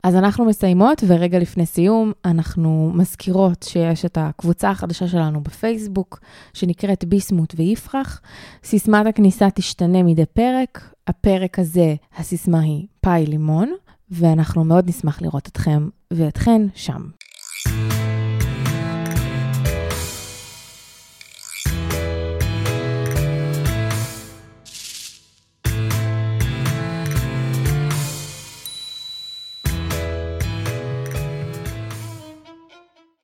[0.05, 6.21] אז אנחנו מסיימות, ורגע לפני סיום, אנחנו מזכירות שיש את הקבוצה החדשה שלנו בפייסבוק,
[6.55, 8.21] שנקראת ביסמוט ויפרח.
[8.65, 10.95] סיסמת הכניסה תשתנה מדי פרק.
[11.07, 13.75] הפרק הזה, הסיסמה היא פאי לימון,
[14.11, 17.03] ואנחנו מאוד נשמח לראות אתכם ואתכן שם.